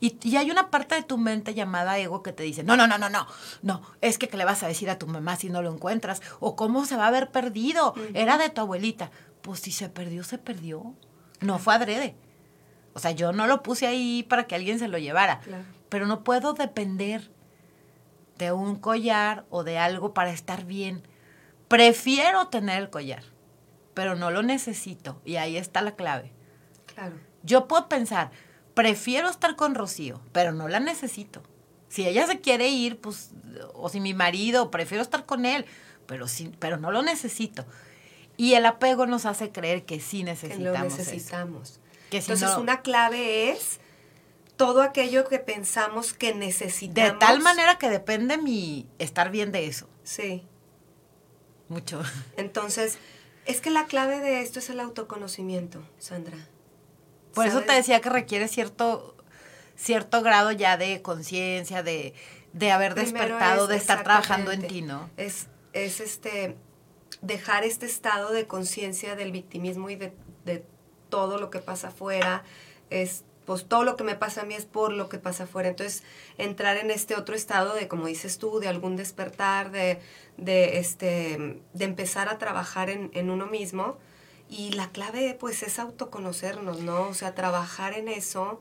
[0.00, 2.86] Y, y, hay una parte de tu mente llamada ego que te dice, no, no,
[2.86, 3.26] no, no, no,
[3.62, 6.22] no, es que ¿qué le vas a decir a tu mamá si no lo encuentras?
[6.40, 7.94] ¿O cómo se va a haber perdido?
[8.14, 9.10] Era de tu abuelita.
[9.42, 10.94] Pues si se perdió, se perdió.
[11.40, 12.16] No fue adrede.
[12.94, 15.40] O sea, yo no lo puse ahí para que alguien se lo llevara.
[15.88, 17.30] Pero no puedo depender
[18.36, 21.02] de un collar o de algo para estar bien.
[21.68, 23.24] Prefiero tener el collar
[23.98, 25.20] pero no lo necesito.
[25.24, 26.30] Y ahí está la clave.
[26.86, 27.16] Claro.
[27.42, 28.30] Yo puedo pensar,
[28.78, 31.42] prefiero estar con Rocío, pero no la necesito.
[31.88, 33.32] Si ella se quiere ir, pues,
[33.74, 35.66] o si mi marido, prefiero estar con él,
[36.06, 37.66] pero, sí, pero no lo necesito.
[38.36, 40.72] Y el apego nos hace creer que sí necesitamos.
[40.72, 41.80] Que lo necesitamos.
[42.12, 43.80] Entonces, una clave es
[44.54, 47.14] todo aquello que pensamos que necesitamos.
[47.14, 49.88] De tal manera que depende mi estar bien de eso.
[50.04, 50.46] Sí.
[51.68, 52.00] Mucho.
[52.36, 52.98] Entonces,
[53.44, 56.38] es que la clave de esto es el autoconocimiento, Sandra.
[57.34, 59.16] Por eso te decía que requiere cierto,
[59.76, 62.14] cierto grado ya de conciencia, de,
[62.72, 65.08] haber despertado, de estar trabajando en ti, ¿no?
[65.16, 66.56] Es, es este
[67.22, 70.12] dejar este estado de conciencia del victimismo y de,
[71.08, 72.44] todo lo que pasa afuera,
[72.90, 75.70] es pues todo lo que me pasa a mí es por lo que pasa afuera.
[75.70, 76.02] Entonces,
[76.36, 80.00] entrar en este otro estado de, como dices tú, de algún despertar, de,
[80.36, 83.96] de, este, de empezar a trabajar en, en uno mismo.
[84.50, 87.02] Y la clave, pues, es autoconocernos, ¿no?
[87.02, 88.58] O sea, trabajar en eso,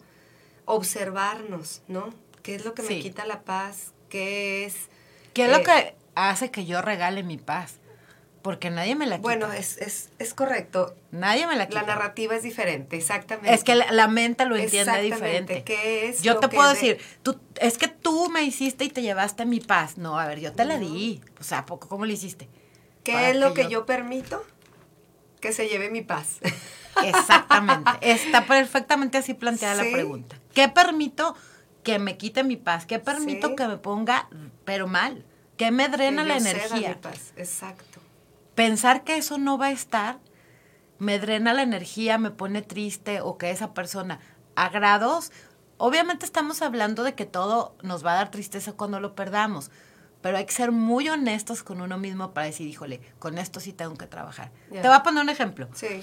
[0.65, 2.09] observarnos, ¿no?
[2.43, 3.93] ¿Qué es lo que me quita la paz?
[4.09, 4.75] ¿Qué es?
[5.33, 7.75] ¿Qué es lo eh, que hace que yo regale mi paz?
[8.41, 9.23] Porque nadie me la quita.
[9.23, 10.95] Bueno, es, es, es correcto.
[11.11, 11.81] nadie me la quita.
[11.81, 13.53] La narrativa es diferente, exactamente.
[13.53, 15.63] Es que la, la mente lo entiende diferente.
[15.63, 18.89] ¿Qué es yo te puedo es de- decir, tú, es que tú me hiciste y
[18.89, 19.97] te llevaste mi paz.
[19.97, 21.19] No, a ver, yo te la di.
[21.39, 22.47] O sea, ¿a poco cómo le hiciste?
[23.03, 24.45] ¿Qué para es lo que que yo- yo permito?
[25.39, 26.39] Que se lleve mi paz.
[27.03, 27.91] Exactamente.
[28.01, 29.91] Está perfectamente así planteada Sí.
[29.91, 30.37] la pregunta.
[30.53, 31.35] ¿Qué permito
[31.83, 32.85] que me quite mi paz?
[32.85, 33.55] ¿Qué permito Sí.
[33.55, 34.29] que me ponga,
[34.65, 35.25] pero mal?
[35.57, 37.01] ¿Qué me drena Que la ceda mi energía?
[37.01, 37.99] paz, Exacto.
[38.55, 40.17] Pensar que eso no va a estar,
[40.97, 44.19] me drena la energía, me pone triste o que esa persona
[44.55, 45.31] a grados,
[45.77, 49.69] obviamente estamos hablando de que todo nos va a dar tristeza cuando lo perdamos,
[50.21, 53.71] pero hay que ser muy honestos con uno mismo para decir, híjole, con esto sí
[53.73, 54.51] tengo que trabajar.
[54.71, 55.67] Te voy a poner un ejemplo.
[55.73, 56.01] Sí,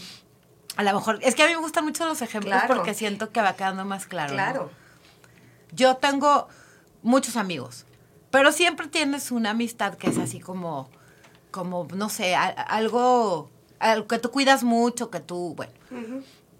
[0.77, 2.75] A lo mejor, es que a mí me gustan mucho los ejemplos Claro.
[2.75, 4.31] porque siento que va quedando más claro.
[4.31, 4.35] ¿no?
[4.37, 4.71] claro.
[5.73, 6.49] Yo tengo
[7.03, 7.85] muchos amigos,
[8.31, 10.89] pero siempre tienes una amistad que es así como,
[11.51, 13.51] como no sé, a- algo,
[13.81, 15.73] algo que tú cuidas mucho, que tú, bueno.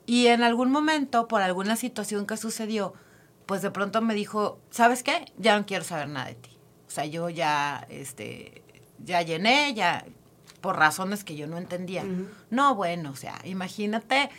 [0.07, 2.93] Y en algún momento, por alguna situación que sucedió,
[3.47, 5.33] pues de pronto me dijo, ¿sabes qué?
[5.39, 6.54] Ya no quiero saber nada de ti.
[6.95, 8.63] O sea, yo ya, este,
[9.05, 10.05] ya llené, ya,
[10.61, 12.05] por razones que yo no entendía.
[12.51, 14.31] No, bueno, o sea, imagínate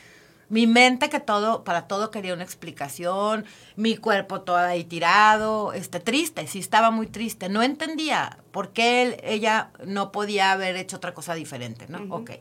[0.47, 3.43] mi mente que todo, para todo quería una explicación,
[3.75, 7.49] mi cuerpo todo ahí tirado, este, triste, sí estaba muy triste.
[7.49, 11.97] No entendía por qué él- ella no podía haber hecho otra cosa diferente, ¿no?
[12.15, 12.31] Ok.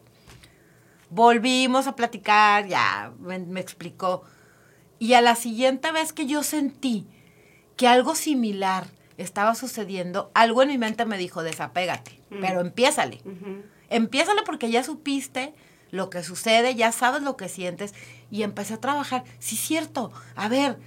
[1.11, 4.23] Volvimos a platicar, ya me, me explicó.
[5.01, 7.07] Y a la siguiente vez que yo sentí
[7.77, 8.87] que algo similar
[9.19, 12.41] estaba sucediendo, algo en mi mente me dijo, desapégate, Mm.
[12.41, 13.21] pero empiézale.
[13.91, 15.55] Empiézale porque ya supiste
[15.91, 17.95] lo que sucede, ya sabes lo que sientes
[18.31, 19.23] y empecé a trabajar.
[19.39, 20.11] Sí, cierto.
[20.35, 20.79] A ver,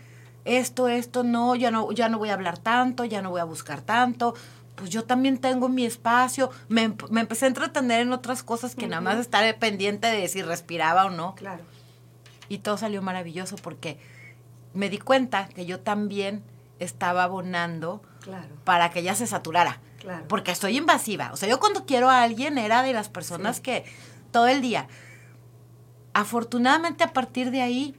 [0.44, 3.46] esto, esto, no, ya no, ya no voy a hablar tanto, ya no voy a
[3.46, 4.34] buscar tanto.
[4.76, 6.52] Pues yo también tengo mi espacio.
[6.68, 10.42] Me, me empecé a entretener en otras cosas que nada más estar pendiente de si
[10.42, 11.36] respiraba o no.
[11.36, 11.63] Claro.
[12.50, 13.98] Y todo salió maravilloso porque
[14.74, 16.44] me di cuenta que yo también
[16.80, 18.56] estaba abonando Claro.
[18.63, 19.80] para que ella se saturara.
[20.00, 20.26] Claro.
[20.28, 21.32] Porque soy invasiva.
[21.34, 23.62] O sea, yo cuando quiero a alguien era de las personas Sí.
[23.63, 23.86] que
[24.32, 24.88] todo el día.
[26.13, 27.96] Afortunadamente a partir de ahí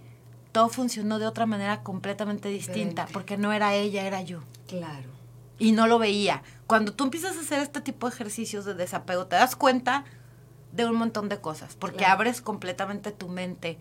[0.53, 4.41] todo funcionó de otra manera completamente distinta, porque no era ella, era yo.
[4.67, 5.09] Claro.
[5.59, 6.43] Y no lo veía.
[6.67, 10.05] Cuando tú empiezas a hacer este tipo de ejercicios de desapego, te das cuenta
[10.73, 12.15] de un montón de cosas, porque Claro.
[12.15, 13.79] abres completamente tu mente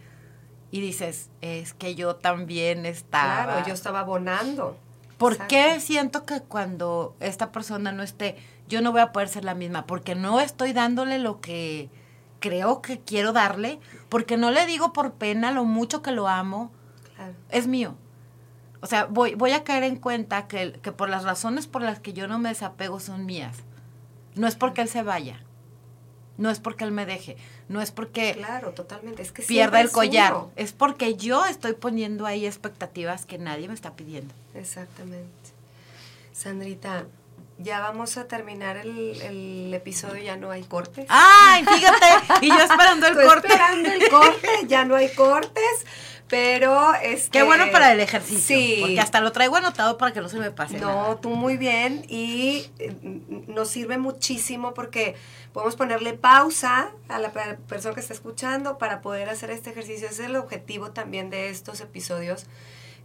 [0.72, 3.44] y dices, es que yo también estaba...
[3.46, 4.78] Claro, yo estaba abonando.
[5.18, 5.50] ¿Por Exacto.
[5.56, 8.36] qué siento que cuando esta persona no esté,
[8.68, 9.86] yo no voy a poder ser la misma?
[9.88, 11.90] Porque no estoy dándole lo que
[12.40, 16.72] creo que quiero darle, porque no le digo por pena lo mucho que lo amo,
[17.16, 17.34] Claro.
[17.50, 17.96] es mío.
[18.82, 22.00] O sea, voy, voy a caer en cuenta que, que por las razones por las
[22.00, 23.58] que yo no me desapego son mías.
[24.36, 25.42] No es porque él se vaya,
[26.38, 27.38] no es porque él me deje,
[27.70, 29.22] no es porque Claro, totalmente.
[29.22, 30.52] Es que pierda el collar, uno.
[30.56, 34.34] es porque yo estoy poniendo ahí expectativas que nadie me está pidiendo.
[34.54, 35.28] Exactamente.
[36.34, 37.06] Sandrita,
[37.60, 41.06] ya vamos a terminar el, el episodio, ya no hay cortes.
[41.10, 42.46] ¡Ay, fíjate!
[42.46, 43.48] Y yo esperando el Estoy corte.
[43.48, 45.86] esperando el corte, ya no hay cortes,
[46.28, 48.56] pero este Qué bueno para el ejercicio.
[48.58, 48.78] Sí.
[48.82, 50.78] Porque hasta lo traigo anotado para que no se me pase.
[50.80, 51.22] No, nada.
[51.22, 52.94] tú muy bien y eh,
[53.48, 55.16] nos sirve muchísimo porque
[55.54, 60.08] podemos ponerle pausa a la pe- persona que está escuchando para poder hacer este ejercicio.
[60.10, 62.46] Ese es el objetivo también de estos episodios,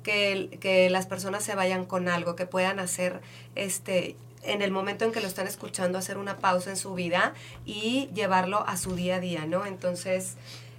[0.02, 3.20] que, que las personas se vayan con algo, que puedan hacer
[3.54, 7.34] este en el momento en que lo están escuchando, hacer una pausa en su vida
[7.64, 9.66] y llevarlo a su día a día, ¿no?
[9.66, 10.36] Entonces,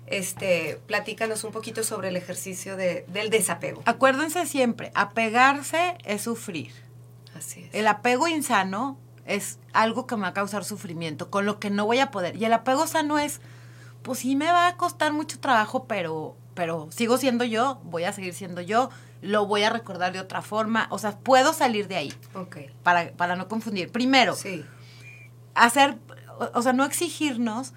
[0.07, 3.81] este, platícanos un poquito sobre el ejercicio de, del desapego.
[3.85, 6.71] Acuérdense siempre, apegarse es sufrir.
[7.35, 7.73] Así es.
[7.73, 11.85] El apego insano es algo que me va a causar sufrimiento, con lo que no
[11.85, 12.35] voy a poder.
[12.35, 13.39] Y el apego sano es,
[14.01, 18.13] pues sí me va a costar mucho trabajo, pero, pero sigo siendo yo, voy a
[18.13, 18.89] seguir siendo yo,
[19.23, 20.87] lo voy a recordar de otra forma.
[20.91, 22.57] O sea, puedo salir de ahí, Ok.
[22.83, 23.91] para, para no confundir.
[23.91, 24.63] Primero, Sí.
[25.55, 25.97] hacer,
[26.39, 27.73] o, o sea, no exigirnos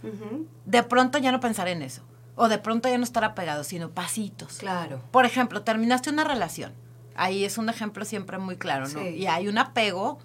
[0.64, 2.02] de pronto ya no pensar en eso.
[2.34, 4.58] O de pronto ya no estar apegados, sino pasitos.
[4.58, 5.00] Claro.
[5.10, 6.74] Por ejemplo, terminaste una relación.
[7.14, 9.00] Ahí es un ejemplo siempre muy claro, ¿no?
[9.00, 9.08] Sí.
[9.08, 10.18] Y hay un apego,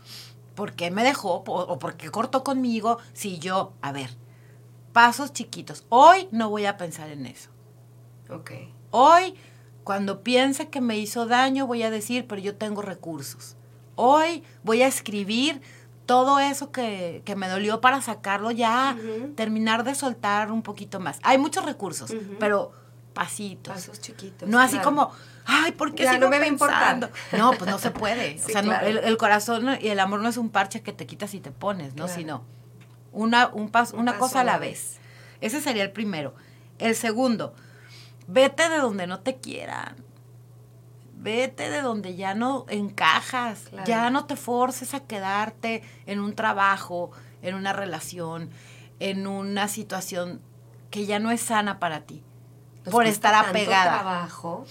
[0.55, 1.43] ¿por qué me dejó?
[1.47, 2.97] ¿O por qué cortó conmigo?
[3.13, 4.09] Si yo, a ver,
[4.91, 5.86] pasos chiquitos.
[5.88, 7.49] Hoy no voy a pensar en eso.
[8.30, 8.51] Ok.
[8.89, 9.36] Hoy
[9.84, 13.55] Cuando piense que me hizo daño, voy a decir, pero yo tengo recursos.
[13.95, 15.61] Hoy voy a escribir
[16.05, 18.97] todo eso que, que me dolió para sacarlo ya,
[19.36, 21.19] terminar de soltar un poquito más.
[21.23, 22.73] Hay muchos recursos, pero
[23.13, 23.73] pasitos.
[23.73, 24.47] Pasos chiquitos.
[24.47, 24.86] No así claro.
[24.89, 25.11] como,
[25.45, 27.09] ay, ¿por qué Ya sigo no me pensando?
[27.38, 28.38] No, pues no se puede.
[28.39, 30.93] Sí, o sea, no, el, el corazón y el amor no es un parche que
[30.93, 32.05] te quitas y te pones, ¿no?
[32.05, 32.13] Claro.
[32.13, 32.43] Sino
[33.11, 34.99] una, un pas- Un una paso cosa a la vez.
[35.41, 36.34] Ese sería el primero.
[36.79, 37.53] El segundo,
[38.32, 39.95] vete de donde no te quieran.
[41.17, 43.86] Vete de donde ya no encajas, Claro.
[43.86, 47.11] ya no te forces a quedarte en un trabajo,
[47.43, 48.49] en una relación,
[48.99, 50.41] en una situación
[50.89, 52.23] que ya no es sana para ti,
[52.86, 53.99] Nos por estar tanto apegada.
[53.99, 54.65] trabajo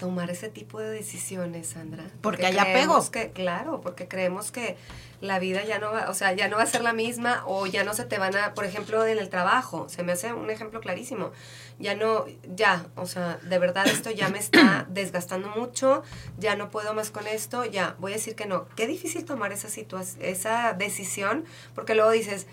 [0.00, 2.04] tomar ese tipo de decisiones, Sandra.
[2.22, 2.72] Porque hay apego.
[2.72, 4.76] creemos Que, claro, porque creemos que
[5.20, 7.66] la vida ya no va, o sea, ya no va a ser la misma o
[7.66, 10.50] ya no se te van a, por ejemplo, en el trabajo, se me hace un
[10.50, 11.32] ejemplo clarísimo.
[11.78, 12.24] Ya no,
[12.56, 16.02] ya, o sea, de verdad esto ya me está desgastando mucho,
[16.38, 18.66] ya no puedo más con esto, ya, voy a decir que no.
[18.74, 21.44] Qué difícil tomar esa situación, esa decisión,
[21.74, 22.46] porque luego dices,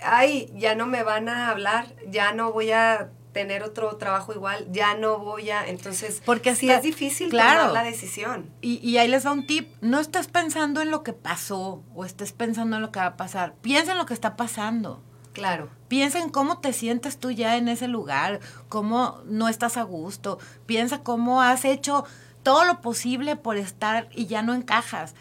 [0.00, 4.66] ay, ya no me van a hablar, ya no voy a tener otro trabajo igual,
[4.72, 7.68] ya no voy a, entonces, Porque sí está- es difícil claro.
[7.68, 8.50] tomar la decisión.
[8.62, 12.04] Y, y ahí les va un tip, no estés pensando en lo que pasó o
[12.06, 15.02] estés pensando en lo que va a pasar, piensa en lo que está pasando.
[15.34, 19.82] Claro, Piensa en cómo te sientes tú ya en ese lugar, cómo no estás a
[19.82, 20.38] gusto.
[20.64, 22.04] Piensa cómo has hecho
[22.42, 25.14] todo lo posible por estar y ya no encajas.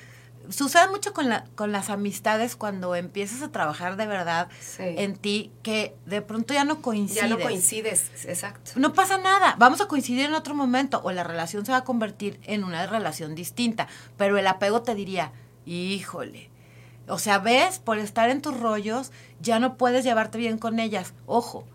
[0.50, 4.84] Sucede mucho con, la, con las amistades cuando empiezas a trabajar de verdad Sí.
[4.84, 7.22] en ti, que de pronto ya no coincides.
[7.24, 8.72] ya no coincides, exacto.
[8.76, 11.84] No pasa nada, vamos a coincidir en otro momento o la relación se va a
[11.84, 13.88] convertir en una relación distinta,
[14.18, 15.32] pero el apego te diría,
[15.66, 16.50] híjole,
[17.08, 21.14] o sea, ves, por estar en tus rollos, ya no puedes llevarte bien con ellas.
[21.28, 21.66] Ojo,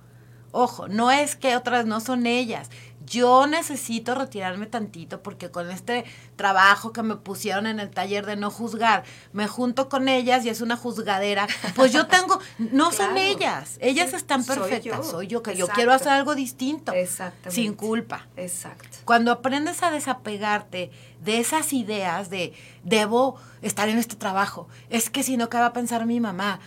[0.53, 2.69] ojo, no es que otras no son ellas.
[3.11, 6.05] Yo necesito retirarme tantito porque con este
[6.37, 9.03] trabajo que me pusieron en el taller de no juzgar,
[9.33, 11.49] me junto con ellas y es una juzgadera.
[11.75, 15.03] Pues yo tengo, no son ellas, ellas están soy perfectas, yo.
[15.03, 17.51] soy yo, que yo quiero hacer algo distinto, Exactamente.
[17.51, 18.29] sin culpa.
[18.37, 18.99] Exacto.
[19.05, 22.53] Cuando aprendes a desapegarte de esas ideas de
[22.85, 26.61] debo estar en este trabajo, es que si no, ¿qué va a pensar mi mamá?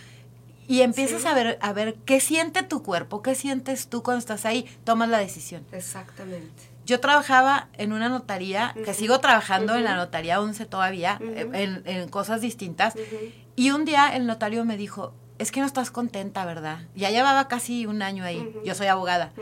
[0.66, 1.28] Y empiezas Sí.
[1.28, 5.08] a ver, a ver qué siente tu cuerpo, qué sientes tú cuando estás ahí, tomas
[5.08, 5.64] la decisión.
[5.72, 6.62] Exactamente.
[6.86, 11.82] Yo trabajaba en una notaría, que sigo trabajando en la notaría 11 todavía, eh, en,
[11.86, 12.94] en cosas distintas.
[13.56, 16.80] Y un día el notario me dijo, es que no estás contenta, ¿verdad?
[16.94, 19.32] Ya llevaba casi un año ahí, yo soy abogada.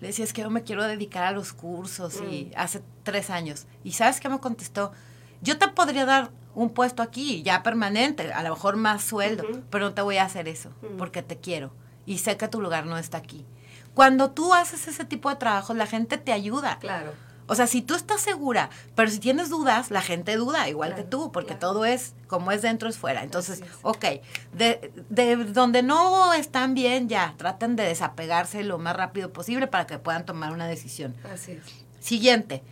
[0.00, 2.50] Le decía, es que yo me quiero dedicar a los cursos y Mm.
[2.56, 3.66] hace tres años.
[3.84, 4.92] ¿Y sabes qué me contestó?
[5.40, 9.84] Yo te podría dar un puesto aquí, ya permanente, a lo mejor más sueldo, pero
[9.86, 11.72] no te voy a hacer eso, porque te quiero
[12.04, 13.46] y sé que tu lugar no está aquí.
[13.94, 16.78] Cuando tú haces ese tipo de trabajos, la gente te ayuda.
[16.80, 17.12] Claro.
[17.46, 21.04] O sea, si tú estás segura, pero si tienes dudas, la gente duda, igual que
[21.04, 21.60] tú, porque claro.
[21.60, 23.22] todo es como es dentro, es fuera.
[23.22, 23.68] Entonces, es.
[23.82, 24.04] ok,
[24.52, 29.86] de, de donde no están bien, ya, traten de desapegarse lo más rápido posible para
[29.86, 31.14] que puedan tomar una decisión.
[31.32, 31.62] Así es.
[32.00, 32.62] Siguiente,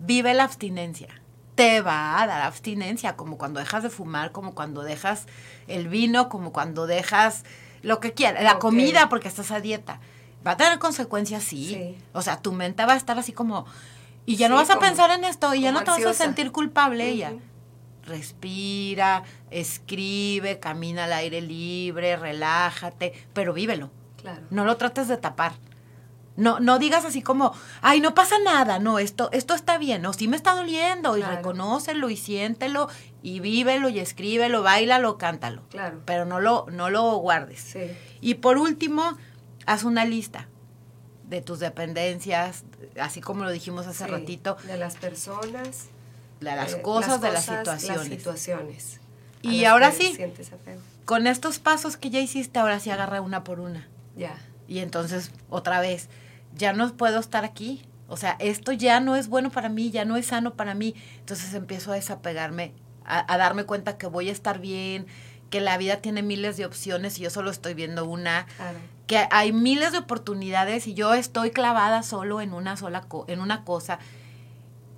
[0.00, 1.08] vive la abstinencia.
[1.56, 5.26] Te va a dar abstinencia, como cuando dejas de fumar, como cuando dejas
[5.66, 7.44] el vino, como cuando dejas
[7.82, 9.98] lo que quieras, la comida porque estás a dieta.
[10.46, 11.66] Va a tener consecuencias, sí.
[11.66, 11.98] Sí.
[12.12, 13.66] O sea, tu mente va a estar así como...
[14.26, 16.52] Y ya no vas a pensar en esto y ya no te vas a sentir
[16.52, 17.26] culpable.
[17.26, 17.40] Ujú.
[18.04, 23.90] Respira, escribe, camina al aire libre, relájate, pero vívelo.
[24.20, 24.42] Claro.
[24.50, 25.54] No lo trates de tapar.
[26.36, 30.12] No, no digas así como, ay, no pasa nada, no, esto, esto está bien, no,
[30.12, 31.36] sí me está doliendo, y Claro.
[31.36, 32.88] reconócelo y siéntelo,
[33.22, 35.62] y vívelo y escríbelo, bailalo, cántalo.
[35.70, 36.02] Claro.
[36.04, 37.60] Pero no lo, no lo guardes.
[37.60, 37.90] Sí.
[38.20, 39.16] Y por último,
[39.64, 40.46] haz una lista
[41.24, 42.64] de tus dependencias,
[43.00, 44.10] así como lo dijimos hace Sí.
[44.10, 45.86] ratito, De las personas.
[46.40, 47.96] de las eh, cosas, de las situaciones.
[47.98, 49.00] Las situaciones.
[49.40, 50.16] Y ahora sí.
[51.06, 53.88] Con estos pasos que ya hiciste, ahora sí agarra una por una.
[54.16, 54.36] Ya.
[54.68, 56.08] Y entonces, otra vez,
[56.56, 57.82] ya no puedo estar aquí.
[58.08, 60.94] O sea, esto ya no es bueno para mí, ya no es sano para mí.
[61.18, 62.72] Entonces empiezo a desapegarme,
[63.04, 65.06] a, a darme cuenta que voy a estar bien,
[65.50, 68.78] que la vida tiene miles de opciones y yo solo estoy viendo una, Claro.
[69.06, 73.40] que hay miles de oportunidades y yo estoy clavada solo en una sola co- en
[73.40, 73.98] una cosa.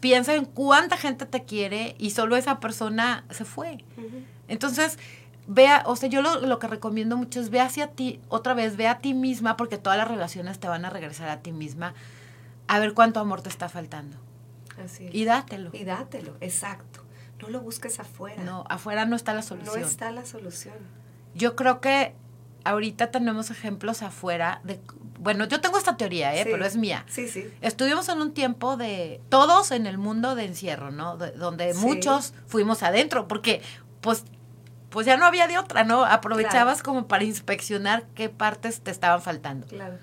[0.00, 3.84] Piensa en cuánta gente te quiere y solo esa persona se fue.
[4.48, 4.98] Entonces,
[5.48, 8.76] vea, o sea, yo lo, lo que recomiendo mucho es ve hacia ti, otra vez,
[8.76, 11.94] ve a ti misma, porque todas las relaciones te van a regresar a ti misma,
[12.68, 14.16] a ver cuánto amor te está faltando.
[14.84, 15.14] Así es.
[15.14, 15.70] Y dátelo.
[15.72, 17.02] Y dátelo, exacto.
[17.42, 18.42] No lo busques afuera.
[18.44, 19.80] No, afuera no está la No solución.
[19.82, 20.74] está la solución.
[21.34, 22.14] Yo creo que
[22.64, 24.80] ahorita tenemos ejemplos afuera de...
[25.20, 26.44] Bueno, yo tengo esta teoría, ¿eh?
[26.44, 26.50] Sí.
[26.52, 27.04] pero es mía.
[27.08, 27.48] Sí, sí.
[27.60, 31.16] Estuvimos en un tiempo de todos en el mundo de encierro, ¿no?
[31.16, 31.80] De- donde Sí.
[31.80, 33.62] muchos fuimos adentro, porque
[34.00, 34.24] pues,
[34.90, 36.04] pues ya no había de otra, ¿no?
[36.04, 39.66] Aprovechabas como para inspeccionar qué partes te estaban faltando.
[39.66, 39.98] Claro.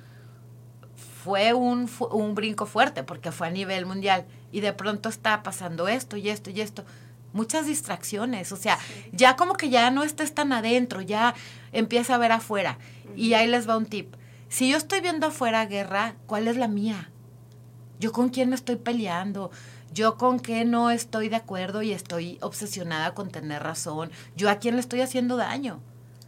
[1.24, 5.88] Fue un, un brinco fuerte porque fue a nivel mundial y de pronto está pasando
[5.88, 6.86] esto y esto y esto.
[7.34, 8.78] Muchas distracciones, o sea,
[9.12, 11.34] ya como que ya no estés tan adentro, ya
[11.74, 12.78] empieza a ver afuera.
[13.16, 14.16] Y ahí les va un tip.
[14.48, 17.10] Si yo estoy viendo afuera guerra, ¿cuál es la mía?
[18.00, 19.52] Yo con quién me estoy peleando,
[19.96, 24.58] yo con qué no estoy de acuerdo y estoy obsesionada con tener razón, yo a
[24.58, 25.80] quién le estoy haciendo daño.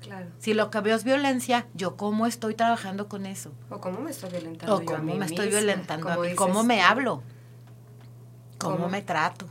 [0.02, 0.28] Claro.
[0.40, 3.52] Si lo que veo es violencia, yo cómo estoy trabajando con eso.
[3.70, 6.18] O cómo me estoy violentando O yo a cómo mí me estoy misma, violentando a
[6.18, 7.24] mí, cómo me hablo,
[8.58, 8.90] cómo, ¿Cómo?
[8.90, 9.48] me trato,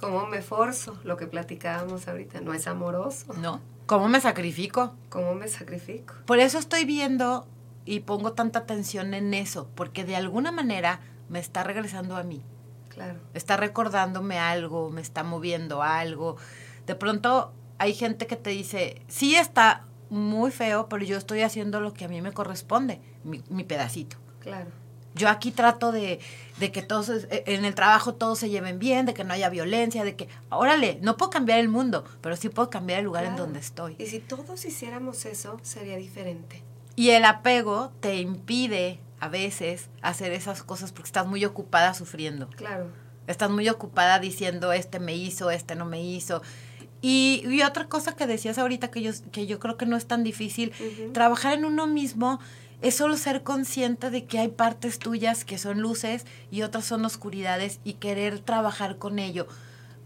[0.00, 2.40] Cómo me forzo, lo que platicábamos ahorita.
[2.40, 3.32] No es amoroso.
[3.34, 3.60] ¿no?
[3.86, 4.94] Cómo me sacrifico.
[5.08, 6.14] Cómo me sacrifico.
[6.26, 7.46] Por eso estoy viendo
[7.84, 12.42] y pongo tanta atención en eso, porque de alguna manera me está regresando a mí.
[12.90, 13.18] Claro.
[13.34, 16.36] está recordándome algo, me está moviendo algo.
[16.86, 21.80] De pronto hay gente que te dice, sí está muy feo, pero yo estoy haciendo
[21.80, 24.16] lo que a mí me corresponde, mi, mi pedacito.
[24.40, 24.70] Claro.
[25.14, 26.20] Yo aquí trato de,
[26.58, 29.48] de que todos, eh, en el trabajo todos se lleven bien, de que no haya
[29.48, 33.24] violencia, de que, órale, no puedo cambiar el mundo, pero sí puedo cambiar el lugar
[33.24, 33.96] en donde estoy.
[33.98, 36.62] Y si todos hiciéramos eso, sería diferente.
[36.96, 42.48] Y el apego te impide a veces hacer esas cosas porque estás muy ocupada sufriendo.
[42.50, 42.88] Claro.
[43.26, 46.42] Estás muy ocupada diciendo, este me hizo, este no me hizo.
[47.02, 50.06] Y, y otra cosa que decías ahorita que yo, que yo creo que no es
[50.06, 50.72] tan difícil,
[51.12, 52.40] trabajar en uno mismo
[52.82, 57.04] es solo ser consciente de que hay partes tuyas que son luces y otras son
[57.04, 59.46] oscuridades y querer trabajar con ello.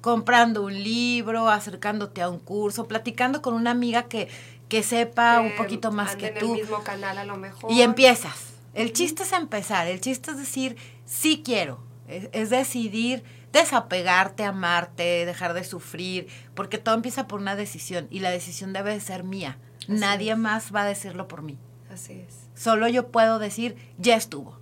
[0.00, 4.28] Comprando un libro, acercándote a un curso, platicando con una amiga que,
[4.68, 6.54] que sepa un poquito más que en tú.
[6.54, 7.72] el mismo canal a lo mejor.
[7.72, 8.53] Y empiezas.
[8.74, 11.82] El chiste es empezar, el chiste es decir, sí quiero.
[12.08, 18.18] Es, es decidir desapegarte, amarte, dejar de sufrir, porque todo empieza por una decisión y
[18.18, 19.58] la decisión debe de ser mía.
[19.86, 20.38] Nadie es.
[20.38, 21.56] más va a decirlo por mí.
[21.92, 22.48] Así es.
[22.56, 24.58] Solo yo puedo decir, ya estuvo.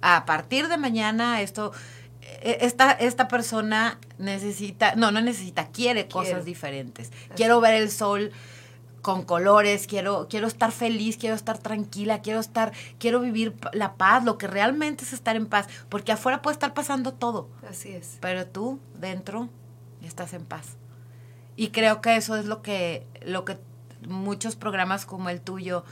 [0.00, 1.72] A partir de mañana esto,
[2.20, 7.10] e- esta, esta persona necesita, no, no necesita, quiere cosas diferentes.
[7.34, 8.30] Quiero ver el sol
[9.06, 14.24] con colores, quiero, quiero estar feliz, quiero estar tranquila, quiero estar, quiero vivir la paz,
[14.24, 18.18] lo que realmente es estar en paz, porque afuera puede estar pasando todo, Así es.
[18.20, 19.48] pero tú dentro
[20.02, 20.74] estás en paz.
[21.54, 23.58] Y creo que eso es lo que, lo que
[24.08, 25.84] muchos programas como el tuyo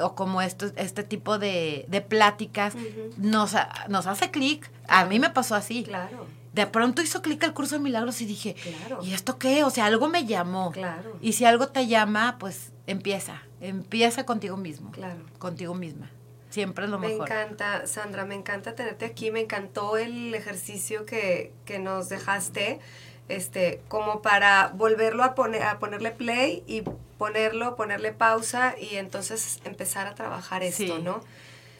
[0.00, 2.74] o como esto, este tipo de, de pláticas
[3.16, 3.54] nos,
[3.88, 4.68] nos hace clic.
[4.88, 5.84] A mí me pasó así.
[5.84, 6.26] Claro.
[6.52, 8.98] De pronto hizo clic el curso de milagros y dije, Claro.
[9.02, 9.62] ¿y esto qué?
[9.64, 10.72] O sea, algo me llamó.
[10.72, 11.16] Claro.
[11.20, 13.42] Y si algo te llama, pues empieza.
[13.60, 14.90] Empieza contigo mismo.
[14.90, 15.20] Claro.
[15.38, 16.10] Contigo misma.
[16.50, 17.28] Siempre es lo Me mejor.
[17.30, 19.30] encanta, Sandra, me encanta tenerte aquí.
[19.30, 22.80] Me encantó el ejercicio que, que nos dejaste,
[23.28, 26.82] este, como para volverlo a poner, a ponerle play y
[27.18, 31.02] ponerlo, ponerle pausa y entonces empezar a trabajar esto, Sí.
[31.02, 31.20] ¿no?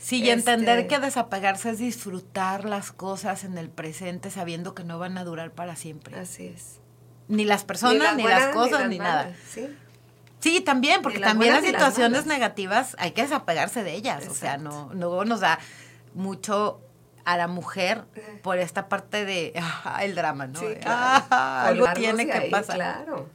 [0.01, 4.83] Sí, y entender Este- que desapegarse es disfrutar las cosas en el presente sabiendo que
[4.83, 6.19] no van a durar para siempre.
[6.19, 6.81] Así es.
[7.29, 9.33] Ni las personas, ni las, cosas, las ni, nada.
[9.53, 9.69] ¿sí?
[10.41, 14.27] Sí, también, porque las también las situaciones negativas hay que desapegarse de ellas.
[14.29, 15.59] O sea, no, luego nos da
[16.15, 16.81] mucho
[17.27, 18.05] a la mujer
[18.43, 20.59] por esta parte de ah, el drama, ¿no?
[20.59, 21.25] Sí, De, claro.
[21.31, 22.77] ah, algo tiene que ahí, pasar.
[22.77, 23.29] Claro.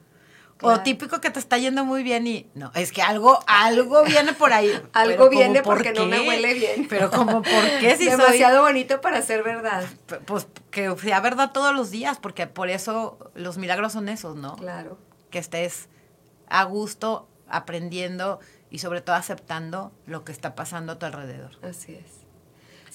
[0.61, 4.33] O típico que te está yendo muy bien y no, es que algo, algo viene
[4.33, 4.71] por ahí.
[4.93, 6.87] Algo viene ¿por porque no me huele bien.
[6.89, 9.83] Pero como, ¿por qué si soy Demasiado bonito para ser verdad.
[10.25, 14.55] Pues que sea verdad todos los días, porque por eso los milagros son esos, ¿no?
[14.55, 14.97] Claro.
[15.29, 15.89] Que estés
[16.47, 18.39] a gusto, aprendiendo
[18.69, 21.51] y sobre todo aceptando lo que está pasando a tu alrededor.
[21.63, 22.24] Así es.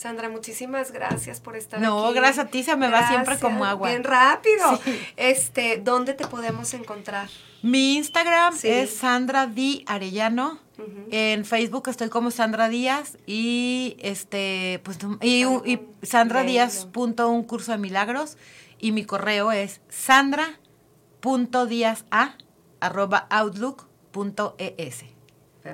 [0.01, 2.15] Sandra, muchísimas gracias por estar No, aquí.
[2.15, 3.91] gracias a ti, se me va siempre como agua.
[3.91, 4.81] Bien rápido.
[4.85, 4.99] Sí.
[5.17, 7.29] Este, ¿dónde te podemos encontrar?
[7.63, 8.69] Mi Instagram Sí.
[8.69, 10.59] es Sandra Di Arellano.
[11.11, 17.29] En Facebook estoy como Sandra Díaz y este pues no- y, y Sandra Díaz punto
[17.29, 18.39] un curso de milagros
[18.79, 20.59] y mi correo es sandra
[21.21, 22.37] punto díaz a
[22.81, 25.05] arroba outlook punto es.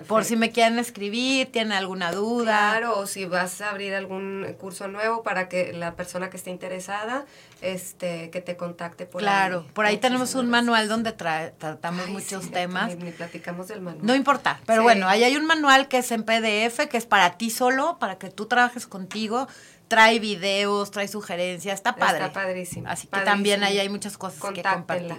[0.08, 2.70] Por si me quieren escribir, tienen alguna duda.
[2.72, 6.50] Claro, o si vas a abrir algún curso nuevo para que la persona que esté
[6.50, 7.24] interesada,
[7.62, 9.70] este, que te contacte por Claro, ahí.
[9.72, 12.96] por ahí tenemos un manual donde tra- tratamos Ay, muchos sí, temas.
[12.96, 14.04] Ni, platicamos del manual.
[14.04, 14.84] No importa, pero Sí.
[14.84, 18.18] bueno, ahí hay un manual que es en PDF, que es para ti solo, para
[18.18, 19.46] que tú trabajes contigo.
[19.88, 22.24] Trae videos, trae sugerencias, está padre.
[22.24, 22.88] Está padrísimo.
[22.88, 25.14] Así que también ahí hay muchas cosas que compartir.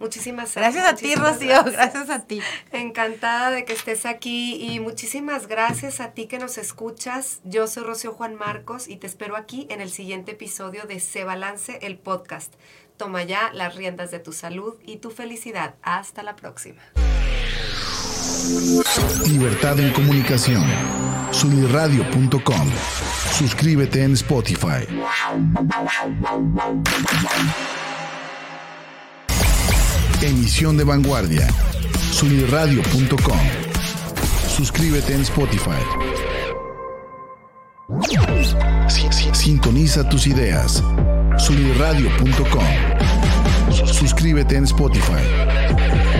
[0.00, 0.84] Muchísimas gracias.
[0.84, 1.62] a ti, Rocío.
[1.64, 2.10] Gracias.
[2.10, 2.40] a ti.
[2.72, 7.40] Encantada de que estés aquí y muchísimas gracias a ti que nos escuchas.
[7.44, 11.24] Yo soy Rocío Juan Marcos y te espero aquí en el siguiente episodio de Se
[11.24, 12.54] Balance, el podcast.
[12.96, 15.74] Toma ya las riendas de tu salud y tu felicidad.
[15.82, 16.82] Hasta la próxima.
[19.26, 20.64] Libertad en comunicación.
[21.30, 22.70] Sunirradio.com.
[23.32, 24.86] Suscríbete en Spotify.
[30.22, 31.48] Emisión de vanguardia.
[32.12, 33.38] Sunirradio.com.
[34.54, 35.70] Suscríbete en Spotify.
[39.32, 40.82] Sintoniza tus ideas.
[41.38, 42.64] Sunirradio.com.
[43.86, 46.19] Suscríbete en Spotify.